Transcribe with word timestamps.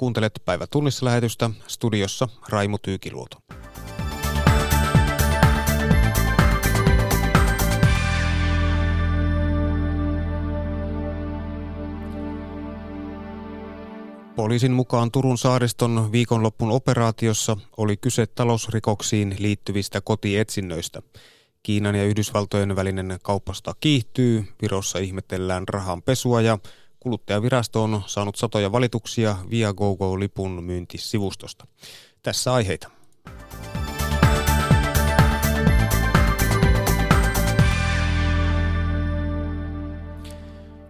Kuuntelet 0.00 0.42
päivä 0.44 0.66
tunnissa 0.66 1.06
lähetystä 1.06 1.50
studiossa 1.66 2.28
Raimo 2.48 2.78
Tyykiluoto. 2.78 3.36
Poliisin 14.36 14.72
mukaan 14.72 15.10
Turun 15.10 15.38
saariston 15.38 16.12
viikonloppun 16.12 16.70
operaatiossa 16.70 17.56
oli 17.76 17.96
kyse 17.96 18.26
talousrikoksiin 18.26 19.36
liittyvistä 19.38 20.00
kotietsinnöistä. 20.00 21.02
Kiinan 21.62 21.94
ja 21.94 22.04
Yhdysvaltojen 22.04 22.76
välinen 22.76 23.18
kauppasta 23.22 23.74
kiihtyy, 23.80 24.44
Virossa 24.62 24.98
ihmetellään 24.98 25.68
rahan 25.68 26.02
pesua 26.02 26.40
ja 26.40 26.58
kuluttajavirasto 27.00 27.82
on 27.82 28.02
saanut 28.06 28.36
satoja 28.36 28.72
valituksia 28.72 29.36
Viagogo-lipun 29.50 30.64
myyntisivustosta. 30.64 31.66
Tässä 32.22 32.54
aiheita. 32.54 32.90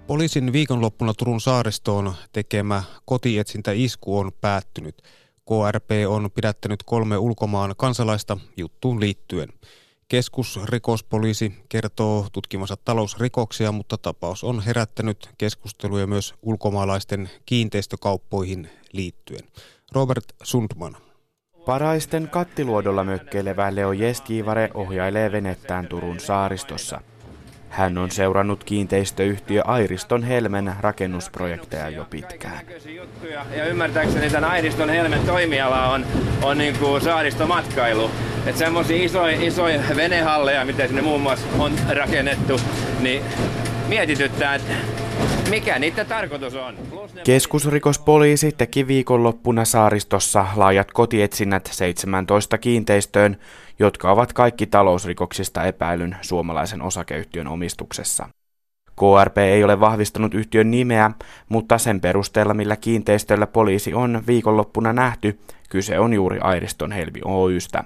Poliisin 0.06 0.52
viikonloppuna 0.52 1.14
Turun 1.14 1.40
saaristoon 1.40 2.14
tekemä 2.32 2.82
kotietsintäisku 3.04 4.18
on 4.18 4.32
päättynyt. 4.40 5.02
KRP 5.46 5.90
on 6.08 6.30
pidättänyt 6.34 6.82
kolme 6.82 7.18
ulkomaan 7.18 7.74
kansalaista 7.76 8.38
juttuun 8.56 9.00
liittyen. 9.00 9.48
Keskusrikospoliisi 10.10 11.52
kertoo 11.68 12.26
tutkimansa 12.32 12.76
talousrikoksia, 12.84 13.72
mutta 13.72 13.98
tapaus 13.98 14.44
on 14.44 14.62
herättänyt 14.62 15.30
keskusteluja 15.38 16.06
myös 16.06 16.34
ulkomaalaisten 16.42 17.30
kiinteistökauppoihin 17.46 18.70
liittyen. 18.92 19.48
Robert 19.92 20.24
Sundman. 20.42 20.96
Paraisten 21.66 22.28
kattiluodolla 22.28 23.04
mökkeilevä 23.04 23.74
Leo 23.74 23.92
Jeskivare 23.92 24.70
ohjailee 24.74 25.32
venettään 25.32 25.86
Turun 25.86 26.20
saaristossa. 26.20 27.00
Hän 27.70 27.98
on 27.98 28.10
seurannut 28.10 28.64
kiinteistöyhtiö 28.64 29.62
Airiston 29.64 30.22
Helmen 30.22 30.74
rakennusprojekteja 30.80 31.88
jo 31.88 32.06
pitkään. 32.10 32.60
Ja 33.56 33.66
ymmärtääkseni 33.66 34.30
tämän 34.30 34.50
Airiston 34.50 34.88
Helmen 34.88 35.26
toimiala 35.26 35.88
on, 35.88 36.06
on 36.42 36.58
niin 36.58 36.78
kuin 36.78 37.00
saaristomatkailu. 37.00 38.10
Että 38.46 38.58
semmoisia 38.58 39.04
isoja, 39.04 39.40
isoja 39.40 39.80
venehalleja, 39.96 40.64
mitä 40.64 40.86
sinne 40.86 41.02
muun 41.02 41.20
muassa 41.20 41.46
on 41.58 41.72
rakennettu, 41.96 42.60
niin 43.00 43.22
mietityttää, 43.88 44.54
että 44.54 44.72
mikä 45.50 45.78
niiden 45.78 46.06
tarkoitus 46.06 46.54
on. 46.54 46.74
Keskusrikospoliisi 47.24 48.52
teki 48.52 48.86
viikonloppuna 48.86 49.64
saaristossa 49.64 50.46
laajat 50.56 50.92
kotietsinnät 50.92 51.68
17 51.72 52.58
kiinteistöön, 52.58 53.36
jotka 53.80 54.10
ovat 54.10 54.32
kaikki 54.32 54.66
talousrikoksista 54.66 55.64
epäilyn 55.64 56.16
suomalaisen 56.20 56.82
osakeyhtiön 56.82 57.48
omistuksessa. 57.48 58.28
KRP 58.96 59.38
ei 59.38 59.64
ole 59.64 59.80
vahvistanut 59.80 60.34
yhtiön 60.34 60.70
nimeä, 60.70 61.10
mutta 61.48 61.78
sen 61.78 62.00
perusteella, 62.00 62.54
millä 62.54 62.76
kiinteistöllä 62.76 63.46
poliisi 63.46 63.94
on 63.94 64.22
viikonloppuna 64.26 64.92
nähty, 64.92 65.40
kyse 65.70 65.98
on 65.98 66.12
juuri 66.12 66.38
Airiston 66.38 66.92
Helvi 66.92 67.20
Oystä. 67.24 67.84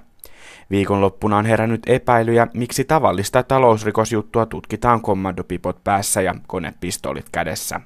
Viikonloppuna 0.69 1.37
on 1.37 1.45
herännyt 1.45 1.81
epäilyjä, 1.87 2.47
miksi 2.53 2.85
tavallista 2.85 3.43
talousrikosjuttua 3.43 4.45
tutkitaan 4.45 5.01
kommandopipot 5.01 5.83
päässä 5.83 6.21
ja 6.21 6.35
konepistoolit 6.47 7.25
kädessä. 7.31 7.81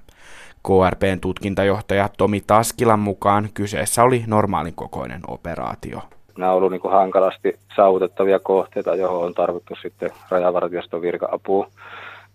KRPn 0.64 1.20
tutkintajohtaja 1.22 2.10
Tomi 2.18 2.42
Taskilan 2.42 3.00
mukaan 3.00 3.50
kyseessä 3.54 4.04
oli 4.04 4.24
normaalin 4.28 4.76
kokoinen 4.76 5.22
operaatio. 5.28 6.19
Nämä 6.40 6.52
ollut 6.52 6.72
niin 6.72 6.82
kuin 6.82 6.94
hankalasti 6.94 7.60
saavutettavia 7.76 8.40
kohteita, 8.40 8.96
johon 8.96 9.26
on 9.26 9.34
tarvittu 9.34 9.76
sitten 9.82 10.10
rajavartioston 10.30 11.02
virka-apua. 11.02 11.68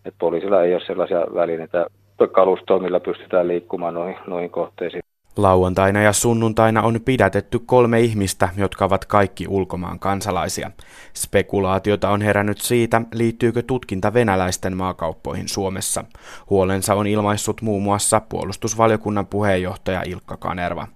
Et 0.05 0.15
poliisilla 0.19 0.63
ei 0.63 0.75
ole 0.75 0.83
sellaisia 0.87 1.27
välineitä 1.35 1.87
kalustoa, 2.33 2.79
millä 2.79 3.01
pystytään 3.01 3.49
liikkumaan 3.49 3.95
noihin, 3.95 4.17
noihin 4.27 4.51
kohteisiin. 4.51 5.03
Lauantaina 5.37 6.03
ja 6.03 6.13
sunnuntaina 6.13 6.83
on 6.83 7.01
pidätetty 7.05 7.59
kolme 7.67 8.01
ihmistä, 8.01 8.49
jotka 8.57 8.85
ovat 8.85 9.05
kaikki 9.05 9.49
ulkomaan 9.49 9.99
kansalaisia. 9.99 10.71
Spekulaatiota 11.15 12.09
on 12.09 12.23
herännyt 12.23 12.59
siitä, 12.59 13.03
liittyykö 13.15 13.63
tutkinta 13.63 14.15
venäläisten 14.15 14.77
maakauppoihin 14.77 15.49
Suomessa. 15.49 16.05
Huolensa 16.51 16.95
on 16.95 17.07
ilmaissut 17.07 17.63
muun 17.63 17.83
muassa 17.83 18.21
puolustusvaliokunnan 18.29 19.27
puheenjohtaja 19.27 20.03
Ilkka 20.07 20.37
Kanerva. 20.37 20.87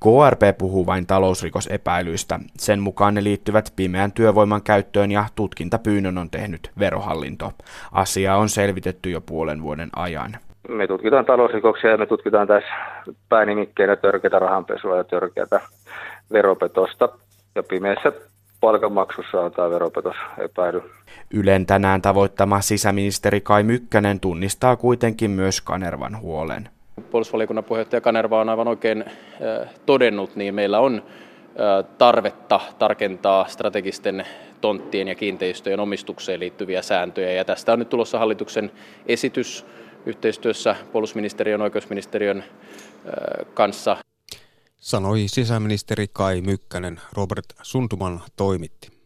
KRP 0.00 0.58
puhuu 0.58 0.86
vain 0.86 1.06
talousrikosepäilyistä. 1.06 2.40
Sen 2.58 2.80
mukaan 2.80 3.14
ne 3.14 3.24
liittyvät 3.24 3.72
pimeän 3.76 4.12
työvoiman 4.12 4.62
käyttöön 4.62 5.10
ja 5.10 5.24
tutkintapyynnön 5.34 6.18
on 6.18 6.30
tehnyt 6.30 6.70
verohallinto. 6.78 7.52
Asiaa 7.92 8.36
on 8.36 8.48
selvitetty 8.48 9.10
jo 9.10 9.20
puolen 9.20 9.62
vuoden 9.62 9.88
ajan 9.96 10.36
me 10.68 10.86
tutkitaan 10.86 11.24
talousrikoksia 11.24 11.90
ja 11.90 11.96
me 11.96 12.06
tutkitaan 12.06 12.46
tässä 12.46 12.68
päänimikkeenä 13.28 13.96
törkeätä 13.96 14.38
rahanpesua 14.38 14.96
ja 14.96 15.04
törkeätä 15.04 15.60
veropetosta. 16.32 17.08
Ja 17.54 17.62
pimeässä 17.62 18.12
palkanmaksussa 18.60 19.40
on 19.40 19.52
tämä 19.52 19.70
veropetos 19.70 20.16
epäily. 20.38 20.82
Ylen 21.34 21.66
tänään 21.66 22.02
tavoittama 22.02 22.60
sisäministeri 22.60 23.40
Kai 23.40 23.62
Mykkänen 23.62 24.20
tunnistaa 24.20 24.76
kuitenkin 24.76 25.30
myös 25.30 25.60
Kanervan 25.60 26.20
huolen. 26.20 26.68
Puolustusvaliokunnan 27.10 27.64
puheenjohtaja 27.64 28.00
Kanerva 28.00 28.40
on 28.40 28.48
aivan 28.48 28.68
oikein 28.68 29.04
äh, 29.06 29.68
todennut, 29.86 30.36
niin 30.36 30.54
meillä 30.54 30.80
on 30.80 31.02
äh, 31.04 31.84
tarvetta 31.98 32.60
tarkentaa 32.78 33.48
strategisten 33.48 34.26
tonttien 34.60 35.08
ja 35.08 35.14
kiinteistöjen 35.14 35.80
omistukseen 35.80 36.40
liittyviä 36.40 36.82
sääntöjä. 36.82 37.32
Ja 37.32 37.44
tästä 37.44 37.72
on 37.72 37.78
nyt 37.78 37.88
tulossa 37.88 38.18
hallituksen 38.18 38.70
esitys 39.06 39.66
yhteistyössä 40.06 40.76
puolustusministeriön 40.92 41.60
ja 41.60 41.64
oikeusministeriön 41.64 42.44
kanssa. 43.54 43.96
Sanoi 44.76 45.24
sisäministeri 45.26 46.06
Kai 46.12 46.40
Mykkänen. 46.40 47.00
Robert 47.12 47.46
Sunduman 47.62 48.20
toimitti. 48.36 48.98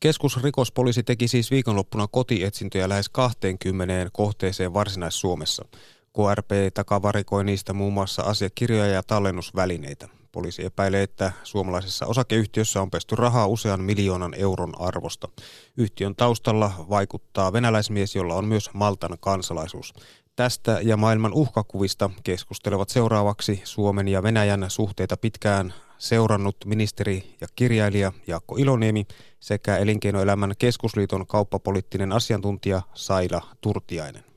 Keskusrikospoliisi 0.00 1.02
teki 1.02 1.28
siis 1.28 1.50
viikonloppuna 1.50 2.06
kotietsintöjä 2.10 2.88
lähes 2.88 3.08
20 3.08 4.10
kohteeseen 4.12 4.74
Varsinais-Suomessa. 4.74 5.64
KRP 6.12 6.50
takavarikoi 6.74 7.44
niistä 7.44 7.72
muun 7.72 7.92
muassa 7.92 8.22
asiakirjoja 8.22 8.86
ja 8.86 9.02
tallennusvälineitä. 9.02 10.08
Poliisi 10.32 10.64
epäilee, 10.64 11.02
että 11.02 11.32
suomalaisessa 11.42 12.06
osakeyhtiössä 12.06 12.82
on 12.82 12.90
pesty 12.90 13.16
rahaa 13.16 13.46
usean 13.46 13.84
miljoonan 13.84 14.34
euron 14.34 14.80
arvosta. 14.80 15.28
Yhtiön 15.76 16.16
taustalla 16.16 16.86
vaikuttaa 16.90 17.52
venäläismies, 17.52 18.16
jolla 18.16 18.34
on 18.34 18.44
myös 18.44 18.70
Maltan 18.74 19.16
kansalaisuus. 19.20 19.94
Tästä 20.36 20.78
ja 20.82 20.96
maailman 20.96 21.32
uhkakuvista 21.32 22.10
keskustelevat 22.24 22.88
seuraavaksi 22.88 23.60
Suomen 23.64 24.08
ja 24.08 24.22
Venäjän 24.22 24.64
suhteita 24.68 25.16
pitkään 25.16 25.74
seurannut 25.98 26.56
ministeri 26.64 27.36
ja 27.40 27.46
kirjailija 27.56 28.12
Jaakko 28.26 28.56
Iloniemi 28.56 29.06
sekä 29.40 29.76
Elinkeinoelämän 29.76 30.54
keskusliiton 30.58 31.26
kauppapoliittinen 31.26 32.12
asiantuntija 32.12 32.82
Saila 32.94 33.42
Turtiainen. 33.60 34.31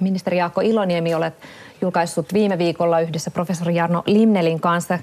Ministeri 0.00 0.38
Jaakko 0.38 0.60
Iloniemi, 0.60 1.14
olet 1.14 1.34
julkaissut 1.80 2.32
viime 2.32 2.58
viikolla 2.58 3.00
yhdessä 3.00 3.30
professori 3.30 3.74
Jarno 3.74 4.02
Limnelin 4.06 4.60
kanssa 4.60 4.98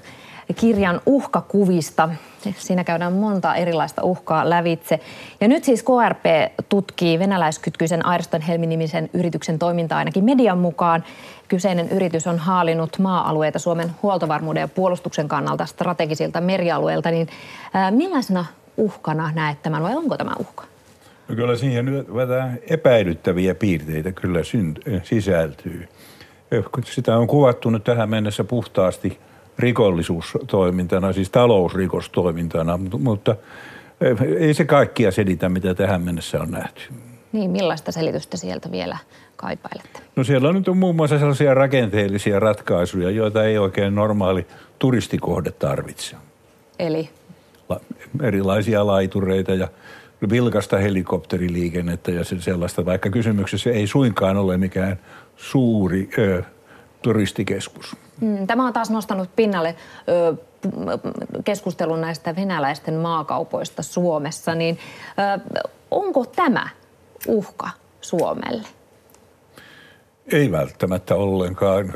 kirjan 0.55 1.01
uhkakuvista. 1.05 2.09
Siinä 2.57 2.83
käydään 2.83 3.13
monta 3.13 3.55
erilaista 3.55 4.03
uhkaa 4.03 4.49
lävitse. 4.49 4.99
Ja 5.41 5.47
nyt 5.47 5.63
siis 5.63 5.83
KRP 5.83 6.25
tutkii 6.69 7.19
venäläiskytkyisen 7.19 8.05
Airston 8.05 8.41
Helmi-nimisen 8.41 9.09
yrityksen 9.13 9.59
toimintaa 9.59 9.97
ainakin 9.97 10.23
median 10.23 10.57
mukaan. 10.57 11.03
Kyseinen 11.47 11.89
yritys 11.89 12.27
on 12.27 12.39
haalinut 12.39 12.99
maa-alueita 12.99 13.59
Suomen 13.59 13.91
huoltovarmuuden 14.03 14.61
ja 14.61 14.67
puolustuksen 14.67 15.27
kannalta 15.27 15.65
strategisilta 15.65 16.41
merialueilta. 16.41 17.11
Niin, 17.11 17.27
ää, 17.73 17.91
millaisena 17.91 18.45
uhkana 18.77 19.31
näet 19.35 19.61
tämän 19.61 19.83
vai 19.83 19.95
onko 19.95 20.17
tämä 20.17 20.31
uhka? 20.39 20.63
No 21.29 21.35
kyllä 21.35 21.55
siihen 21.55 22.05
vähän 22.27 22.59
epäilyttäviä 22.69 23.55
piirteitä 23.55 24.11
kyllä 24.11 24.39
synt- 24.39 24.99
sisältyy. 25.03 25.87
Sitä 26.85 27.17
on 27.17 27.27
kuvattu 27.27 27.69
nyt 27.69 27.83
tähän 27.83 28.09
mennessä 28.09 28.43
puhtaasti 28.43 29.19
rikollisuustoimintana, 29.59 31.13
siis 31.13 31.29
talousrikostoimintana, 31.29 32.79
mutta 32.99 33.35
ei 34.39 34.53
se 34.53 34.65
kaikkia 34.65 35.11
selitä, 35.11 35.49
mitä 35.49 35.75
tähän 35.75 36.01
mennessä 36.01 36.41
on 36.41 36.51
nähty. 36.51 36.81
Niin, 37.31 37.51
millaista 37.51 37.91
selitystä 37.91 38.37
sieltä 38.37 38.71
vielä 38.71 38.97
kaipailette? 39.35 39.99
No 40.15 40.23
siellä 40.23 40.49
on 40.49 40.55
nyt 40.55 40.67
muun 40.75 40.95
muassa 40.95 41.19
sellaisia 41.19 41.53
rakenteellisia 41.53 42.39
ratkaisuja, 42.39 43.09
joita 43.09 43.43
ei 43.43 43.57
oikein 43.57 43.95
normaali 43.95 44.47
turistikohde 44.79 45.51
tarvitse. 45.51 46.15
Eli? 46.79 47.09
La- 47.69 47.79
erilaisia 48.23 48.87
laitureita 48.87 49.53
ja 49.53 49.67
vilkasta 50.29 50.77
helikopteriliikennettä 50.77 52.11
ja 52.11 52.23
sellaista, 52.23 52.85
vaikka 52.85 53.09
kysymyksessä 53.09 53.69
ei 53.69 53.87
suinkaan 53.87 54.37
ole 54.37 54.57
mikään 54.57 54.99
suuri 55.35 56.09
ö, 56.17 56.43
turistikeskus. 57.01 57.95
Mm, 58.21 58.47
tämä 58.47 58.67
on 58.67 58.73
taas 58.73 58.89
nostanut 58.89 59.29
pinnalle 59.35 59.75
keskustelun 61.43 62.01
näistä 62.01 62.35
venäläisten 62.35 62.93
maakaupoista 62.93 63.83
Suomessa, 63.83 64.55
niin 64.55 64.77
onko 65.91 66.25
tämä 66.25 66.69
uhka 67.27 67.69
Suomelle? 68.01 68.67
Ei 70.31 70.51
välttämättä 70.51 71.15
ollenkaan. 71.15 71.93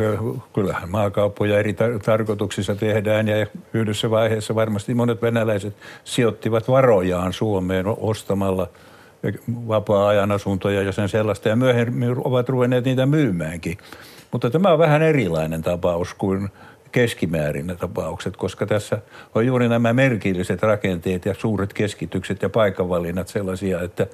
Kyllähän 0.54 0.89
maakauppoja 0.89 1.60
eri 1.60 1.72
tar- 1.72 2.00
tarkoituksissa 2.06 2.75
tehdään 2.75 3.28
ja 3.28 3.48
yhdessä 3.74 4.10
vaiheessa 4.10 4.56
varmasti 4.56 4.94
monet 4.94 5.22
venäläiset 5.22 5.75
sijoittivat 6.04 6.68
varojaan 6.68 7.33
Suomeen 7.33 7.86
ostamalla 7.88 8.68
vapaa-ajan 9.48 10.31
asuntoja 10.31 10.81
ja 10.81 10.92
sen 10.92 11.10
sellaista 11.10 11.50
ja 11.50 11.56
myöhemmin 11.56 12.16
ovat 12.18 12.50
ruvenneet 12.50 12.86
niitä 12.86 13.06
myymäänkin. 13.06 13.78
Mutta 14.31 14.50
tämä 14.50 14.72
on 14.72 14.80
vähän 14.80 15.01
erilainen 15.01 15.62
tapaus 15.62 16.13
kuin 16.13 16.50
keskimäärin 16.92 17.68
ne 17.68 17.75
tapaukset, 17.75 18.38
koska 18.38 18.66
tässä 18.66 18.98
on 19.36 19.45
juuri 19.45 19.69
nämä 19.69 19.94
merkilliset 19.94 20.63
rakenteet 20.63 21.25
ja 21.25 21.33
suuret 21.33 21.74
keskitykset 21.74 22.42
ja 22.42 22.50
paikanvalinnat 22.50 23.28
sellaisia, 23.28 23.81
että 23.81 24.07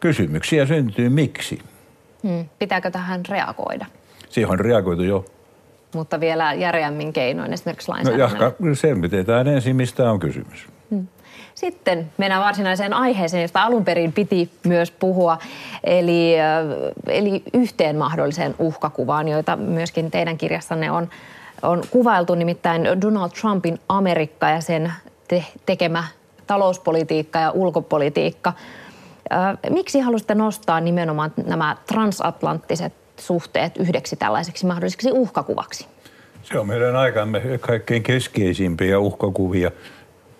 kysymyksiä 0.00 0.66
syntyy 0.66 1.08
miksi. 1.08 1.58
Hmm. 2.22 2.44
Pitääkö 2.58 2.90
tähän 2.90 3.20
reagoida? 3.28 3.86
Siihen 4.28 4.50
on 4.50 4.60
reagoitu 4.60 5.02
jo. 5.02 5.24
Mutta 5.94 6.20
vielä 6.20 6.54
järeämmin 6.54 7.12
keinoin, 7.12 7.52
esimerkiksi 7.52 7.88
lainsäädännöllä. 7.88 8.52
No, 8.58 8.74
selvitetään 8.74 9.48
ensin, 9.48 9.76
mistä 9.76 10.10
on 10.10 10.20
kysymys. 10.20 10.68
Hmm. 10.90 11.06
Sitten 11.54 12.10
mennään 12.18 12.42
varsinaiseen 12.42 12.94
aiheeseen, 12.94 13.42
josta 13.42 13.62
alun 13.62 13.84
perin 13.84 14.12
piti 14.12 14.50
myös 14.66 14.90
puhua, 14.90 15.38
eli, 15.84 16.34
eli 17.06 17.42
yhteen 17.54 17.96
mahdolliseen 17.96 18.54
uhkakuvaan, 18.58 19.28
joita 19.28 19.56
myöskin 19.56 20.10
teidän 20.10 20.38
kirjassanne 20.38 20.90
on 20.90 21.08
on 21.62 21.82
kuvailtu 21.90 22.34
nimittäin 22.34 22.82
Donald 23.00 23.30
Trumpin 23.40 23.78
Amerikka 23.88 24.50
ja 24.50 24.60
sen 24.60 24.92
te- 25.28 25.44
tekemä 25.66 26.04
talouspolitiikka 26.46 27.38
ja 27.38 27.50
ulkopolitiikka. 27.50 28.52
Miksi 29.70 30.00
halusitte 30.00 30.34
nostaa 30.34 30.80
nimenomaan 30.80 31.32
nämä 31.46 31.76
transatlanttiset 31.86 32.92
suhteet 33.16 33.76
yhdeksi 33.76 34.16
tällaiseksi 34.16 34.66
mahdolliseksi 34.66 35.12
uhkakuvaksi? 35.12 35.86
Se 36.42 36.58
on 36.58 36.66
meidän 36.66 36.96
aikamme 36.96 37.42
kaikkein 37.60 38.02
keskeisimpiä 38.02 38.98
uhkakuvia, 38.98 39.70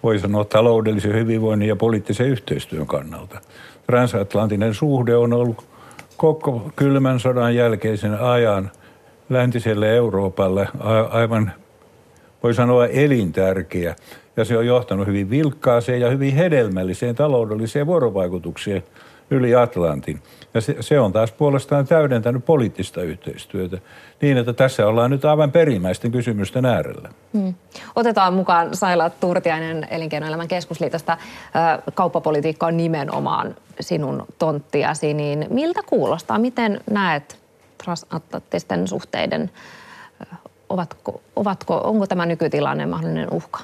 voi 0.03 0.19
sanoa 0.19 0.45
taloudellisen 0.45 1.15
hyvinvoinnin 1.15 1.69
ja 1.69 1.77
poliittisen 1.77 2.27
yhteistyön 2.27 2.87
kannalta. 2.87 3.41
Transatlanttinen 3.87 4.75
suhde 4.75 5.17
on 5.17 5.33
ollut 5.33 5.67
koko 6.17 6.71
kylmän 6.77 7.21
sodan 7.21 7.55
jälkeisen 7.55 8.21
ajan 8.21 8.71
läntiselle 9.29 9.97
Euroopalle 9.97 10.69
aivan, 11.11 11.53
voi 12.43 12.55
sanoa, 12.55 12.87
elintärkeä. 12.87 13.97
Ja 14.37 14.45
se 14.45 14.59
on 14.59 14.67
johtanut 14.67 15.07
hyvin 15.07 15.31
vilkkaaseen 15.31 16.01
ja 16.01 16.11
hyvin 16.11 16.35
hedelmälliseen 16.35 17.15
taloudelliseen 17.15 17.87
vuorovaikutukseen 17.87 18.83
yli 19.31 19.55
Atlantin. 19.55 20.23
Ja 20.55 20.61
se, 20.61 20.77
se 20.81 21.01
on 21.01 21.13
taas 21.13 21.33
puolestaan 21.33 21.87
täydentänyt 21.87 22.45
poliittista 22.45 23.03
yhteistyötä 23.03 23.79
niin, 24.21 24.37
että 24.37 24.53
tässä 24.53 24.87
ollaan 24.87 25.11
nyt 25.11 25.25
aivan 25.25 25.53
perimmäisten 25.53 26.13
kysymysten 26.13 26.65
äärellä. 26.65 27.09
Hmm. 27.33 27.55
Otetaan 27.97 28.35
mukaan 28.35 28.77
Saila 28.77 29.11
Turtiainen 29.11 29.87
Elinkeinoelämän 29.91 30.49
keskusliitosta. 30.49 31.19
Kauppapolitiikka 31.95 32.67
on 32.67 32.77
nimenomaan 32.77 33.55
sinun 33.81 34.27
tonttiasi, 34.39 35.15
niin 35.15 35.47
miltä 35.51 35.81
kuulostaa? 35.87 36.39
Miten 36.39 36.81
näet 36.91 37.39
transatlanttisten 37.85 38.89
suhteiden, 38.89 39.51
ovatko, 40.69 41.21
ovatko, 41.37 41.81
onko 41.85 42.07
tämä 42.07 42.27
nykytilanne 42.27 42.87
mahdollinen 42.87 43.33
uhka? 43.33 43.61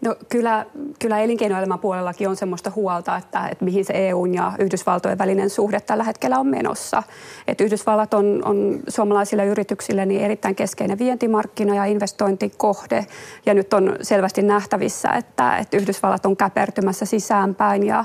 No 0.00 0.16
kyllä, 0.28 0.66
kyllä 0.98 1.20
elinkeinoelämän 1.20 1.78
puolellakin 1.78 2.28
on 2.28 2.36
semmoista 2.36 2.72
huolta, 2.76 3.16
että, 3.16 3.48
että 3.48 3.64
mihin 3.64 3.84
se 3.84 3.92
EUn 4.08 4.34
ja 4.34 4.52
Yhdysvaltojen 4.58 5.18
välinen 5.18 5.50
suhde 5.50 5.80
tällä 5.80 6.04
hetkellä 6.04 6.38
on 6.38 6.46
menossa. 6.46 7.02
Että 7.48 7.64
Yhdysvallat 7.64 8.14
on, 8.14 8.42
on 8.44 8.80
suomalaisille 8.88 9.46
yrityksille 9.46 10.06
niin 10.06 10.20
erittäin 10.20 10.54
keskeinen 10.54 10.98
vientimarkkina 10.98 11.74
ja 11.74 11.84
investointikohde. 11.84 13.06
Ja 13.46 13.54
nyt 13.54 13.72
on 13.72 13.96
selvästi 14.02 14.42
nähtävissä, 14.42 15.08
että, 15.08 15.56
että 15.56 15.76
Yhdysvallat 15.76 16.26
on 16.26 16.36
käpertymässä 16.36 17.06
sisäänpäin 17.06 17.86
ja 17.86 18.04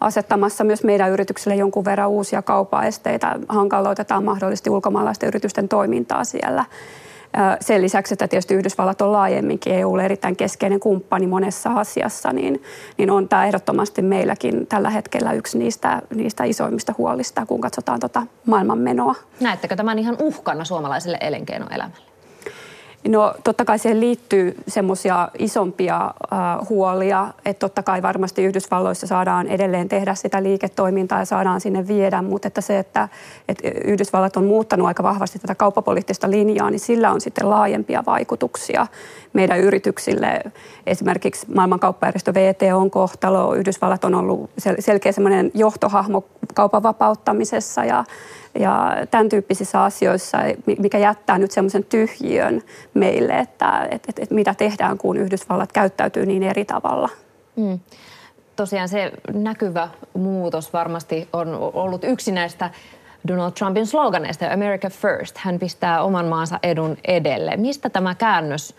asettamassa 0.00 0.64
myös 0.64 0.84
meidän 0.84 1.10
yrityksille 1.10 1.56
jonkun 1.56 1.84
verran 1.84 2.10
uusia 2.10 2.42
kaupaesteitä. 2.42 3.38
Hankaloitetaan 3.48 4.24
mahdollisesti 4.24 4.70
ulkomaalaisten 4.70 5.26
yritysten 5.26 5.68
toimintaa 5.68 6.24
siellä. 6.24 6.64
Sen 7.60 7.82
lisäksi, 7.82 8.14
että 8.14 8.28
tietysti 8.28 8.54
Yhdysvallat 8.54 9.00
on 9.00 9.12
laajemminkin 9.12 9.74
EUlle 9.74 10.04
erittäin 10.04 10.36
keskeinen 10.36 10.80
kumppani 10.80 11.26
monessa 11.26 11.70
asiassa, 11.70 12.32
niin, 12.32 12.62
niin 12.98 13.10
on 13.10 13.28
tämä 13.28 13.46
ehdottomasti 13.46 14.02
meilläkin 14.02 14.66
tällä 14.66 14.90
hetkellä 14.90 15.32
yksi 15.32 15.58
niistä, 15.58 16.02
niistä 16.14 16.44
isoimmista 16.44 16.94
huolista, 16.98 17.46
kun 17.46 17.60
katsotaan 17.60 18.00
tota 18.00 18.26
maailmanmenoa. 18.46 19.14
Näettekö 19.40 19.76
tämän 19.76 19.98
ihan 19.98 20.16
uhkana 20.20 20.64
suomalaiselle 20.64 21.18
elinkeinoelämälle? 21.20 22.11
No 23.08 23.34
totta 23.44 23.64
kai 23.64 23.78
siihen 23.78 24.00
liittyy 24.00 24.56
semmoisia 24.68 25.28
isompia 25.38 26.04
äh, 26.04 26.68
huolia, 26.68 27.28
että 27.44 27.60
totta 27.60 27.82
kai 27.82 28.02
varmasti 28.02 28.44
Yhdysvalloissa 28.44 29.06
saadaan 29.06 29.46
edelleen 29.46 29.88
tehdä 29.88 30.14
sitä 30.14 30.42
liiketoimintaa 30.42 31.18
ja 31.18 31.24
saadaan 31.24 31.60
sinne 31.60 31.88
viedä, 31.88 32.22
mutta 32.22 32.48
että 32.48 32.60
se, 32.60 32.78
että, 32.78 33.08
että 33.48 33.68
Yhdysvallat 33.84 34.36
on 34.36 34.44
muuttanut 34.44 34.86
aika 34.86 35.02
vahvasti 35.02 35.38
tätä 35.38 35.54
kauppapoliittista 35.54 36.30
linjaa, 36.30 36.70
niin 36.70 36.80
sillä 36.80 37.10
on 37.10 37.20
sitten 37.20 37.50
laajempia 37.50 38.02
vaikutuksia 38.06 38.86
meidän 39.32 39.60
yrityksille. 39.60 40.40
Esimerkiksi 40.86 41.46
maailmankauppajärjestö 41.54 42.32
on 42.74 42.90
kohtalo, 42.90 43.54
Yhdysvallat 43.54 44.04
on 44.04 44.14
ollut 44.14 44.50
sel- 44.60 44.80
selkeä 44.80 45.12
semmoinen 45.12 45.50
johtohahmo 45.54 46.24
kaupan 46.54 46.82
vapauttamisessa 46.82 47.84
ja 47.84 48.04
ja 48.58 48.96
tämän 49.10 49.28
tyyppisissä 49.28 49.82
asioissa, 49.84 50.38
mikä 50.78 50.98
jättää 50.98 51.38
nyt 51.38 51.50
semmoisen 51.50 51.84
tyhjiön 51.84 52.62
meille, 52.94 53.38
että, 53.38 53.88
että, 53.90 54.06
että, 54.08 54.22
että 54.22 54.34
mitä 54.34 54.54
tehdään, 54.54 54.98
kun 54.98 55.16
Yhdysvallat 55.16 55.72
käyttäytyy 55.72 56.26
niin 56.26 56.42
eri 56.42 56.64
tavalla. 56.64 57.08
Mm. 57.56 57.80
Tosiaan 58.56 58.88
se 58.88 59.12
näkyvä 59.32 59.88
muutos 60.14 60.72
varmasti 60.72 61.28
on 61.32 61.54
ollut 61.74 62.04
yksi 62.04 62.32
näistä 62.32 62.70
Donald 63.28 63.52
Trumpin 63.52 63.86
sloganeista, 63.86 64.52
America 64.52 64.90
First. 64.90 65.38
Hän 65.38 65.58
pistää 65.58 66.02
oman 66.02 66.26
maansa 66.26 66.58
edun 66.62 66.96
edelle. 67.08 67.56
Mistä 67.56 67.90
tämä 67.90 68.14
käännös 68.14 68.74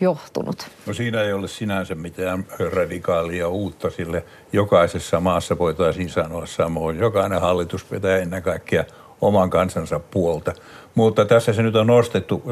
johtunut? 0.00 0.70
No 0.86 0.94
siinä 0.94 1.22
ei 1.22 1.32
ole 1.32 1.48
sinänsä 1.48 1.94
mitään 1.94 2.46
radikaalia 2.74 3.48
uutta, 3.48 3.90
sille 3.90 4.24
jokaisessa 4.52 5.20
maassa 5.20 5.58
voitaisiin 5.58 6.08
sanoa 6.08 6.46
samoin. 6.46 6.98
Jokainen 6.98 7.40
hallitus 7.40 7.84
pitää 7.84 8.16
ennen 8.16 8.42
kaikkea 8.42 8.84
oman 9.20 9.50
kansansa 9.50 10.00
puolta. 10.00 10.52
Mutta 10.94 11.24
tässä 11.24 11.52
se 11.52 11.62
nyt 11.62 11.76
on 11.76 11.86
nostettu 11.86 12.42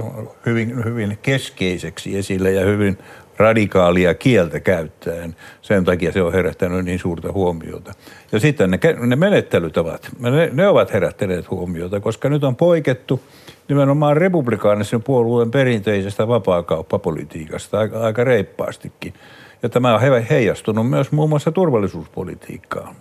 hyvin, 0.46 0.84
hyvin 0.84 1.18
keskeiseksi 1.22 2.18
esille 2.18 2.52
ja 2.52 2.64
hyvin 2.64 2.98
radikaalia 3.36 4.14
kieltä 4.14 4.60
käyttäen. 4.60 5.36
Sen 5.62 5.84
takia 5.84 6.12
se 6.12 6.22
on 6.22 6.32
herättänyt 6.32 6.84
niin 6.84 6.98
suurta 6.98 7.32
huomiota. 7.32 7.92
Ja 8.32 8.40
sitten 8.40 8.70
ne, 8.70 8.78
ne 9.06 9.16
menettelytavat, 9.16 10.08
ne, 10.18 10.50
ne 10.52 10.68
ovat 10.68 10.92
herättäneet 10.92 11.50
huomiota, 11.50 12.00
koska 12.00 12.28
nyt 12.28 12.44
on 12.44 12.56
poikettu 12.56 13.20
nimenomaan 13.68 14.16
republikaanisen 14.16 15.02
puolueen 15.02 15.50
perinteisestä 15.50 16.28
vapaakauppapolitiikasta 16.28 17.78
aika, 17.78 18.00
aika 18.00 18.24
reippaastikin. 18.24 19.14
Ja 19.62 19.68
tämä 19.68 19.94
on 19.94 20.00
heijastunut 20.30 20.90
myös 20.90 21.12
muun 21.12 21.28
muassa 21.28 21.52
turvallisuuspolitiikkaan. 21.52 22.94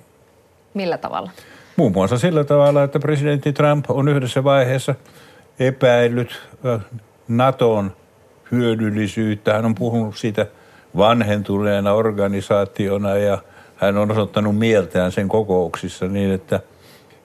Millä 0.74 0.98
tavalla? 0.98 1.32
Muun 1.78 1.92
muassa 1.92 2.18
sillä 2.18 2.44
tavalla, 2.44 2.84
että 2.84 3.00
presidentti 3.00 3.54
Trump 3.54 3.86
on 3.90 4.08
yhdessä 4.08 4.44
vaiheessa 4.44 4.96
epäillyt 5.60 6.42
Naton 7.28 7.92
hyödyllisyyttä. 8.52 9.54
Hän 9.54 9.66
on 9.66 9.76
puhunut 9.76 10.18
siitä 10.18 10.46
vanhentuneena 10.98 11.94
organisaationa 11.94 13.18
ja 13.18 13.38
hän 13.76 13.98
on 13.98 14.12
osoittanut 14.12 14.58
mieltään 14.58 15.12
sen 15.12 15.28
kokouksissa 15.28 16.08
niin, 16.08 16.32
että 16.32 16.60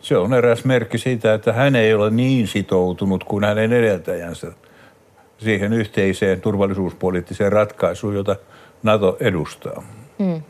se 0.00 0.16
on 0.16 0.34
eräs 0.34 0.64
merkki 0.64 0.98
siitä, 0.98 1.34
että 1.34 1.52
hän 1.52 1.76
ei 1.76 1.94
ole 1.94 2.10
niin 2.10 2.48
sitoutunut 2.48 3.24
kuin 3.24 3.44
hänen 3.44 3.72
edeltäjänsä 3.72 4.52
siihen 5.38 5.72
yhteiseen 5.72 6.40
turvallisuuspoliittiseen 6.40 7.52
ratkaisuun, 7.52 8.14
jota 8.14 8.36
NATO 8.82 9.16
edustaa. 9.20 9.82
Mm. 10.18 10.42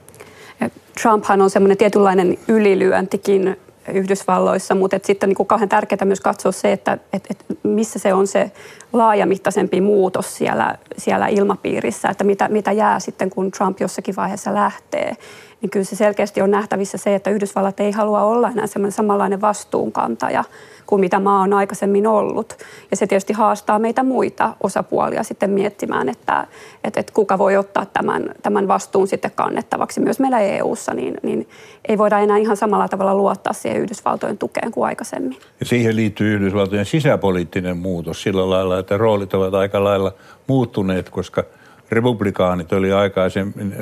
Trumphan 1.02 1.42
on 1.42 1.50
semmoinen 1.50 1.78
tietynlainen 1.78 2.38
ylilyöntikin 2.49 3.56
Yhdysvalloissa, 3.89 4.75
mutta 4.75 4.97
et 4.97 5.05
sitten 5.05 5.29
niin 5.29 5.47
kauhean 5.47 5.69
tärkeää 5.69 6.05
myös 6.05 6.21
katsoa 6.21 6.53
se, 6.53 6.73
että 6.73 6.99
et, 7.12 7.27
et 7.31 7.45
missä 7.62 7.99
se 7.99 8.15
on 8.15 8.27
se 8.27 8.51
laajamittaisempi 8.93 9.81
muutos 9.81 10.37
siellä, 10.37 10.79
siellä 10.99 11.27
ilmapiirissä, 11.27 12.09
että 12.09 12.25
mitä, 12.25 12.49
mitä 12.49 12.73
jää 12.73 13.01
sitten, 13.01 13.31
kun 13.31 13.51
Trump 13.51 13.81
jossakin 13.81 14.17
vaiheessa 14.17 14.55
lähtee. 14.55 15.17
Niin 15.62 15.71
kyllä 15.71 15.85
se 15.85 15.97
selkeästi 15.97 16.42
on 16.42 16.50
nähtävissä 16.50 16.99
se, 16.99 17.14
että 17.14 17.31
Yhdysvallat 17.31 17.81
ei 17.81 17.92
halua 17.92 18.23
olla 18.23 18.49
enää 18.49 18.66
semmoinen 18.66 18.92
samanlainen 18.92 19.40
vastuunkantaja 19.40 20.45
kuin 20.87 21.00
mitä 21.00 21.21
maa 21.21 21.40
on 21.40 21.52
aikaisemmin 21.52 22.07
ollut. 22.07 22.57
Ja 22.90 22.97
se 22.97 23.07
tietysti 23.07 23.33
haastaa 23.33 23.78
meitä 23.78 24.02
muita 24.02 24.57
osapuolia 24.62 25.23
sitten 25.23 25.50
miettimään, 25.50 26.09
että, 26.09 26.47
että, 26.85 27.00
että 27.00 27.12
kuka 27.12 27.38
voi 27.38 27.57
ottaa 27.57 27.87
tämän, 27.87 28.31
tämän 28.42 28.69
vastuun 28.69 29.09
sitten 29.09 29.31
kannettavaksi 29.35 30.00
myös 30.00 30.21
meillä 30.21 30.40
EU-ssa, 30.40 30.95
niin, 30.95 31.14
niin 31.23 31.49
ei 31.88 31.99
voida 31.99 32.19
enää 32.19 32.37
ihan 32.37 32.57
samalla 32.57 32.88
tavalla 32.88 33.14
luottaa 33.14 33.52
siihen 33.52 33.81
Yhdysvaltojen 33.81 34.38
tukeen 34.38 34.73
kuin 34.73 34.87
aikaisemmin. 34.87 35.37
Ja 35.61 35.66
siihen 35.66 35.97
liittyy 35.97 36.35
Yhdysvaltojen 36.35 36.87
sisäpoliittinen 36.87 37.76
muutos 37.76 38.23
sillä 38.23 38.50
lailla, 38.50 38.78
että 38.78 38.97
roolit 38.97 39.35
ovat 39.35 39.54
aika 39.54 39.85
lailla 39.85 40.12
muuttuneet, 40.47 41.11
koska 41.11 41.45
republikaanit 41.90 42.73
oli 42.73 42.92
aikaisemmin 42.92 43.75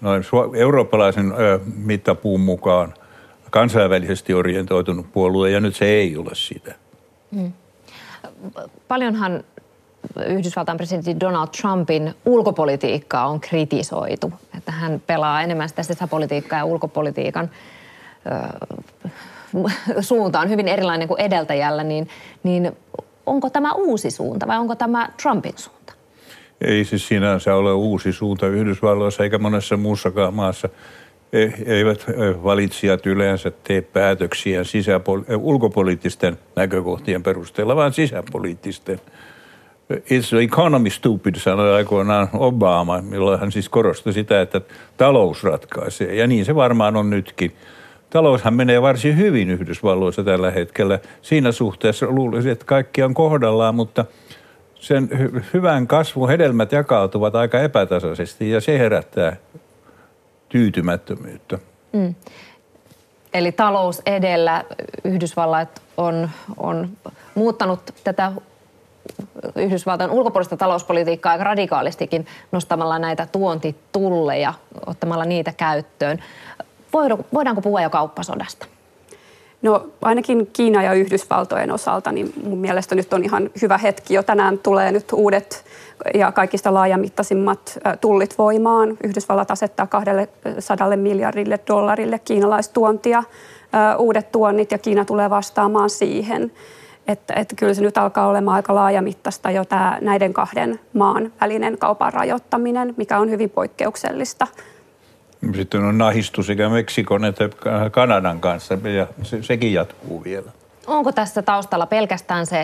noin 0.00 0.24
eurooppalaisen 0.54 1.32
mittapuun 1.76 2.40
mukaan 2.40 2.94
kansainvälisesti 3.50 4.34
orientoitunut 4.34 5.12
puolue 5.12 5.50
ja 5.50 5.60
nyt 5.60 5.76
se 5.76 5.84
ei 5.84 6.16
ole 6.16 6.30
sitä. 6.32 6.74
Hmm. 7.34 7.52
Paljonhan 8.88 9.44
Yhdysvaltain 10.26 10.76
presidentti 10.76 11.20
Donald 11.20 11.48
Trumpin 11.60 12.14
ulkopolitiikkaa 12.26 13.26
on 13.28 13.40
kritisoitu. 13.40 14.32
Että 14.58 14.72
hän 14.72 15.02
pelaa 15.06 15.42
enemmän 15.42 15.68
sitä 15.68 15.82
sisäpolitiikkaa 15.82 16.58
ja 16.58 16.64
ulkopolitiikan 16.64 17.50
ö, 18.26 19.60
suunta 20.00 20.40
on 20.40 20.48
hyvin 20.48 20.68
erilainen 20.68 21.08
kuin 21.08 21.20
edeltäjällä, 21.20 21.84
niin, 21.84 22.08
niin 22.42 22.72
onko 23.26 23.50
tämä 23.50 23.72
uusi 23.72 24.10
suunta 24.10 24.46
vai 24.46 24.58
onko 24.58 24.74
tämä 24.74 25.08
Trumpin 25.22 25.52
suunta? 25.56 25.77
Ei 26.60 26.84
se 26.84 26.98
sinänsä 26.98 27.54
ole 27.54 27.72
uusi 27.72 28.12
suunta 28.12 28.46
Yhdysvalloissa 28.46 29.24
eikä 29.24 29.38
monessa 29.38 29.76
muussakaan 29.76 30.34
maassa. 30.34 30.68
E, 31.32 31.48
eivät 31.66 32.06
e, 32.08 32.42
valitsijat 32.42 33.06
yleensä 33.06 33.52
tee 33.64 33.80
päätöksiä 33.80 34.62
sisäpoli- 34.62 35.24
e, 35.32 35.36
ulkopoliittisten 35.36 36.38
näkökohtien 36.56 37.22
perusteella, 37.22 37.76
vaan 37.76 37.92
sisäpoliittisten. 37.92 39.00
It's 39.92 40.28
the 40.28 40.40
economy 40.42 40.90
stupid, 40.90 41.34
sanoi 41.34 41.74
aikoinaan 41.74 42.28
Obama, 42.32 43.02
milloin 43.02 43.40
hän 43.40 43.52
siis 43.52 43.68
korosti 43.68 44.12
sitä, 44.12 44.40
että 44.40 44.60
talous 44.96 45.44
ratkaisee. 45.44 46.14
Ja 46.14 46.26
niin 46.26 46.44
se 46.44 46.54
varmaan 46.54 46.96
on 46.96 47.10
nytkin. 47.10 47.52
Taloushan 48.10 48.54
menee 48.54 48.82
varsin 48.82 49.16
hyvin 49.16 49.50
Yhdysvalloissa 49.50 50.24
tällä 50.24 50.50
hetkellä. 50.50 50.98
Siinä 51.22 51.52
suhteessa 51.52 52.06
luulisin, 52.06 52.52
että 52.52 52.64
kaikki 52.64 53.02
on 53.02 53.14
kohdallaan, 53.14 53.74
mutta– 53.74 54.04
sen 54.80 55.08
hy- 55.12 55.44
hyvän 55.54 55.86
kasvun 55.86 56.28
hedelmät 56.28 56.72
jakautuvat 56.72 57.34
aika 57.34 57.60
epätasaisesti 57.60 58.50
ja 58.50 58.60
se 58.60 58.78
herättää 58.78 59.36
tyytymättömyyttä. 60.48 61.58
Mm. 61.92 62.14
Eli 63.34 63.52
talous 63.52 64.02
edellä 64.06 64.64
Yhdysvallat 65.04 65.82
on, 65.96 66.30
on 66.56 66.88
muuttanut 67.34 67.80
tätä 68.04 68.32
Yhdysvaltain 69.56 70.10
ulkopuolista 70.10 70.56
talouspolitiikkaa 70.56 71.32
aika 71.32 71.44
radikaalistikin 71.44 72.26
nostamalla 72.52 72.98
näitä 72.98 73.26
tuontitulleja, 73.26 74.54
ottamalla 74.86 75.24
niitä 75.24 75.52
käyttöön. 75.52 76.22
Voidaanko 77.34 77.60
puhua 77.60 77.82
jo 77.82 77.90
kauppasodasta? 77.90 78.66
No 79.62 79.86
ainakin 80.02 80.50
Kiina 80.52 80.82
ja 80.82 80.92
Yhdysvaltojen 80.92 81.70
osalta, 81.72 82.12
niin 82.12 82.32
mun 82.44 82.58
mielestä 82.58 82.94
nyt 82.94 83.12
on 83.12 83.24
ihan 83.24 83.50
hyvä 83.62 83.78
hetki 83.78 84.14
jo. 84.14 84.22
Tänään 84.22 84.58
tulee 84.58 84.92
nyt 84.92 85.12
uudet 85.12 85.64
ja 86.14 86.32
kaikista 86.32 86.74
laajamittaisimmat 86.74 87.78
tullit 88.00 88.38
voimaan. 88.38 88.96
Yhdysvallat 89.04 89.50
asettaa 89.50 89.86
200 89.86 90.96
miljardille 90.96 91.58
dollarille 91.66 92.18
kiinalaistuontia 92.18 93.24
uudet 93.98 94.32
tuonnit 94.32 94.72
ja 94.72 94.78
Kiina 94.78 95.04
tulee 95.04 95.30
vastaamaan 95.30 95.90
siihen. 95.90 96.52
Että, 97.08 97.34
että 97.34 97.56
kyllä 97.56 97.74
se 97.74 97.82
nyt 97.82 97.98
alkaa 97.98 98.26
olemaan 98.26 98.56
aika 98.56 98.74
laajamittaista 98.74 99.50
jo 99.50 99.64
tämä 99.64 99.98
näiden 100.00 100.32
kahden 100.32 100.80
maan 100.92 101.32
välinen 101.40 101.78
kaupan 101.78 102.12
rajoittaminen, 102.12 102.94
mikä 102.96 103.18
on 103.18 103.30
hyvin 103.30 103.50
poikkeuksellista– 103.50 104.46
sitten 105.54 105.84
on 105.84 105.98
nahistu 105.98 106.42
sekä 106.42 106.68
Meksikon 106.68 107.24
että 107.24 107.48
Kanadan 107.90 108.40
kanssa 108.40 108.74
ja 108.74 109.06
se, 109.22 109.42
sekin 109.42 109.72
jatkuu 109.72 110.24
vielä. 110.24 110.50
Onko 110.86 111.12
tässä 111.12 111.42
taustalla 111.42 111.86
pelkästään 111.86 112.46
se 112.46 112.60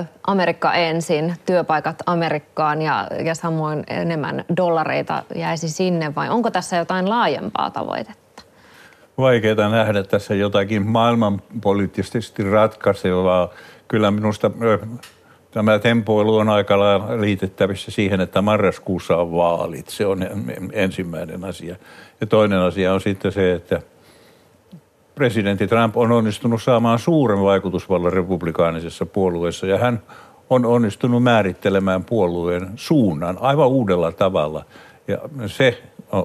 ö, 0.00 0.04
Amerikka 0.26 0.72
ensin, 0.72 1.34
työpaikat 1.46 2.02
Amerikkaan 2.06 2.82
ja, 2.82 3.06
ja 3.24 3.34
samoin 3.34 3.84
enemmän 3.88 4.44
dollareita 4.56 5.22
jäisi 5.34 5.68
sinne 5.68 6.14
vai 6.14 6.28
onko 6.28 6.50
tässä 6.50 6.76
jotain 6.76 7.08
laajempaa 7.08 7.70
tavoitetta? 7.70 8.42
Vaikeaa 9.18 9.68
nähdä 9.68 10.02
tässä 10.02 10.34
jotakin 10.34 10.86
maailmanpoliittisesti 10.86 12.50
ratkaisevaa. 12.50 13.48
Kyllä 13.88 14.10
minusta 14.10 14.50
Tämä 15.58 15.78
tempoilu 15.78 16.36
on 16.36 16.48
aika 16.48 16.78
liitettävissä 17.20 17.90
siihen, 17.90 18.20
että 18.20 18.42
marraskuussa 18.42 19.16
on 19.16 19.32
vaalit. 19.32 19.88
Se 19.88 20.06
on 20.06 20.26
ensimmäinen 20.72 21.44
asia. 21.44 21.76
Ja 22.20 22.26
toinen 22.26 22.58
asia 22.58 22.94
on 22.94 23.00
sitten 23.00 23.32
se, 23.32 23.52
että 23.52 23.82
presidentti 25.14 25.66
Trump 25.66 25.96
on 25.96 26.12
onnistunut 26.12 26.62
saamaan 26.62 26.98
suuren 26.98 27.42
vaikutusvallan 27.42 28.12
republikaanisessa 28.12 29.06
puolueessa 29.06 29.66
ja 29.66 29.78
hän 29.78 30.02
on 30.50 30.64
onnistunut 30.64 31.22
määrittelemään 31.22 32.04
puolueen 32.04 32.70
suunnan 32.76 33.38
aivan 33.40 33.68
uudella 33.68 34.12
tavalla. 34.12 34.64
Ja 35.08 35.18
se 35.46 35.82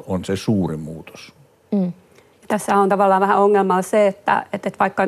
on 0.07 0.25
se 0.25 0.35
suuri 0.35 0.77
muutos. 0.77 1.33
Mm. 1.71 1.93
Tässä 2.47 2.77
on 2.77 2.89
tavallaan 2.89 3.21
vähän 3.21 3.37
ongelma 3.37 3.81
se, 3.81 4.07
että, 4.07 4.45
että 4.53 4.69
vaikka 4.79 5.07